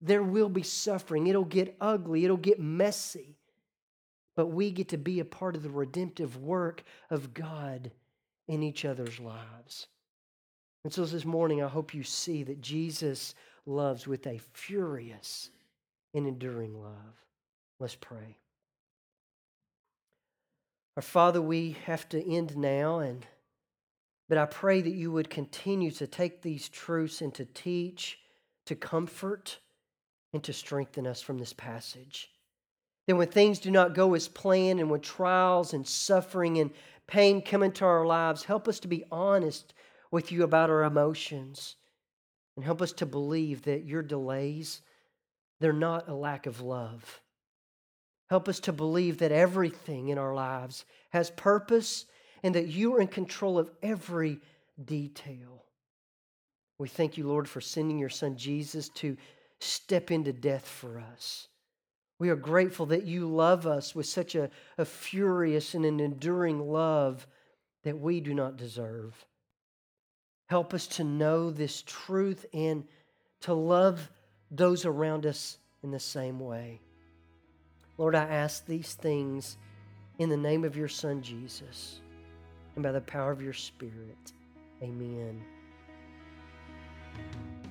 there 0.00 0.22
will 0.22 0.48
be 0.48 0.62
suffering. 0.62 1.26
It'll 1.26 1.44
get 1.44 1.76
ugly, 1.80 2.24
it'll 2.24 2.36
get 2.36 2.60
messy. 2.60 3.36
But 4.34 4.48
we 4.48 4.70
get 4.70 4.90
to 4.90 4.98
be 4.98 5.20
a 5.20 5.24
part 5.24 5.56
of 5.56 5.62
the 5.62 5.70
redemptive 5.70 6.36
work 6.36 6.82
of 7.10 7.32
God 7.32 7.90
in 8.48 8.62
each 8.62 8.84
other's 8.84 9.18
lives. 9.18 9.86
And 10.84 10.92
so 10.92 11.04
this 11.04 11.24
morning, 11.24 11.62
I 11.62 11.68
hope 11.68 11.94
you 11.94 12.02
see 12.02 12.44
that 12.44 12.60
Jesus 12.60 13.34
loves 13.64 14.06
with 14.06 14.26
a 14.26 14.40
furious 14.52 15.50
and 16.14 16.26
enduring 16.26 16.80
love. 16.80 17.24
Let's 17.80 17.96
pray. 17.96 18.36
Our 20.96 21.02
Father, 21.02 21.42
we 21.42 21.76
have 21.86 22.08
to 22.10 22.32
end 22.32 22.56
now, 22.56 23.00
and 23.00 23.26
but 24.28 24.38
I 24.38 24.46
pray 24.46 24.80
that 24.80 24.94
you 24.94 25.12
would 25.12 25.30
continue 25.30 25.90
to 25.92 26.06
take 26.06 26.42
these 26.42 26.68
truths 26.68 27.20
and 27.20 27.34
to 27.34 27.44
teach, 27.44 28.18
to 28.66 28.74
comfort, 28.74 29.58
and 30.32 30.42
to 30.44 30.52
strengthen 30.52 31.06
us 31.06 31.22
from 31.22 31.38
this 31.38 31.52
passage. 31.52 32.30
That 33.06 33.16
when 33.16 33.28
things 33.28 33.60
do 33.60 33.70
not 33.70 33.94
go 33.94 34.14
as 34.14 34.26
planned, 34.26 34.80
and 34.80 34.90
when 34.90 35.00
trials 35.00 35.72
and 35.72 35.86
suffering 35.86 36.58
and 36.58 36.72
pain 37.06 37.40
come 37.40 37.62
into 37.62 37.84
our 37.84 38.04
lives, 38.04 38.44
help 38.44 38.66
us 38.66 38.80
to 38.80 38.88
be 38.88 39.04
honest 39.12 39.74
with 40.10 40.32
you 40.32 40.42
about 40.42 40.70
our 40.70 40.82
emotions 40.82 41.76
and 42.56 42.64
help 42.64 42.82
us 42.82 42.92
to 42.94 43.06
believe 43.06 43.62
that 43.62 43.84
your 43.84 44.02
delays 44.02 44.82
they're 45.60 45.72
not 45.72 46.08
a 46.08 46.14
lack 46.14 46.46
of 46.46 46.60
love. 46.60 47.20
Help 48.28 48.48
us 48.48 48.60
to 48.60 48.72
believe 48.72 49.18
that 49.18 49.32
everything 49.32 50.08
in 50.08 50.18
our 50.18 50.34
lives 50.34 50.84
has 51.10 51.30
purpose 51.30 52.06
and 52.42 52.54
that 52.54 52.68
you 52.68 52.94
are 52.94 53.00
in 53.00 53.08
control 53.08 53.58
of 53.58 53.70
every 53.82 54.40
detail. 54.84 55.64
We 56.78 56.88
thank 56.88 57.16
you, 57.16 57.26
Lord, 57.26 57.48
for 57.48 57.60
sending 57.60 57.98
your 57.98 58.10
son 58.10 58.36
Jesus 58.36 58.88
to 58.90 59.16
step 59.60 60.10
into 60.10 60.32
death 60.32 60.66
for 60.66 61.02
us. 61.12 61.48
We 62.18 62.30
are 62.30 62.36
grateful 62.36 62.86
that 62.86 63.04
you 63.04 63.26
love 63.26 63.66
us 63.66 63.94
with 63.94 64.06
such 64.06 64.34
a, 64.34 64.50
a 64.78 64.84
furious 64.84 65.74
and 65.74 65.84
an 65.84 66.00
enduring 66.00 66.60
love 66.60 67.26
that 67.84 67.98
we 67.98 68.20
do 68.20 68.34
not 68.34 68.56
deserve. 68.56 69.14
Help 70.48 70.74
us 70.74 70.86
to 70.86 71.04
know 71.04 71.50
this 71.50 71.82
truth 71.82 72.46
and 72.52 72.84
to 73.40 73.54
love 73.54 74.10
those 74.50 74.84
around 74.84 75.26
us 75.26 75.58
in 75.82 75.90
the 75.90 76.00
same 76.00 76.40
way. 76.40 76.80
Lord, 77.98 78.14
I 78.14 78.24
ask 78.24 78.66
these 78.66 78.94
things 78.94 79.56
in 80.18 80.28
the 80.28 80.36
name 80.36 80.64
of 80.64 80.76
your 80.76 80.88
Son, 80.88 81.22
Jesus, 81.22 82.00
and 82.76 82.82
by 82.82 82.92
the 82.92 83.00
power 83.00 83.32
of 83.32 83.42
your 83.42 83.52
Spirit. 83.52 84.32
Amen. 84.82 85.42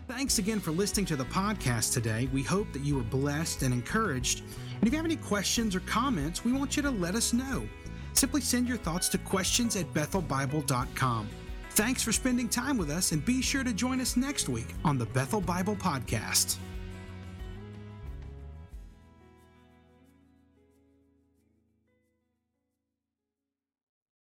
Thanks 0.07 0.37
again 0.37 0.59
for 0.59 0.71
listening 0.71 1.05
to 1.07 1.15
the 1.15 1.25
podcast 1.25 1.93
today. 1.93 2.29
We 2.31 2.43
hope 2.43 2.71
that 2.73 2.83
you 2.83 2.95
were 2.95 3.03
blessed 3.03 3.63
and 3.63 3.73
encouraged. 3.73 4.41
And 4.41 4.87
if 4.87 4.91
you 4.91 4.97
have 4.97 5.05
any 5.05 5.15
questions 5.15 5.75
or 5.75 5.79
comments, 5.81 6.43
we 6.43 6.51
want 6.51 6.75
you 6.75 6.83
to 6.83 6.91
let 6.91 7.15
us 7.15 7.33
know. 7.33 7.67
Simply 8.13 8.41
send 8.41 8.67
your 8.67 8.77
thoughts 8.77 9.09
to 9.09 9.17
questions 9.17 9.75
at 9.75 9.91
bethelbible.com. 9.93 11.29
Thanks 11.71 12.03
for 12.03 12.11
spending 12.11 12.47
time 12.47 12.77
with 12.77 12.89
us, 12.89 13.11
and 13.11 13.25
be 13.25 13.41
sure 13.41 13.63
to 13.63 13.73
join 13.73 13.99
us 13.99 14.15
next 14.15 14.47
week 14.47 14.73
on 14.85 14.97
the 14.97 15.07
Bethel 15.07 15.41
Bible 15.41 15.75
Podcast. 15.75 16.57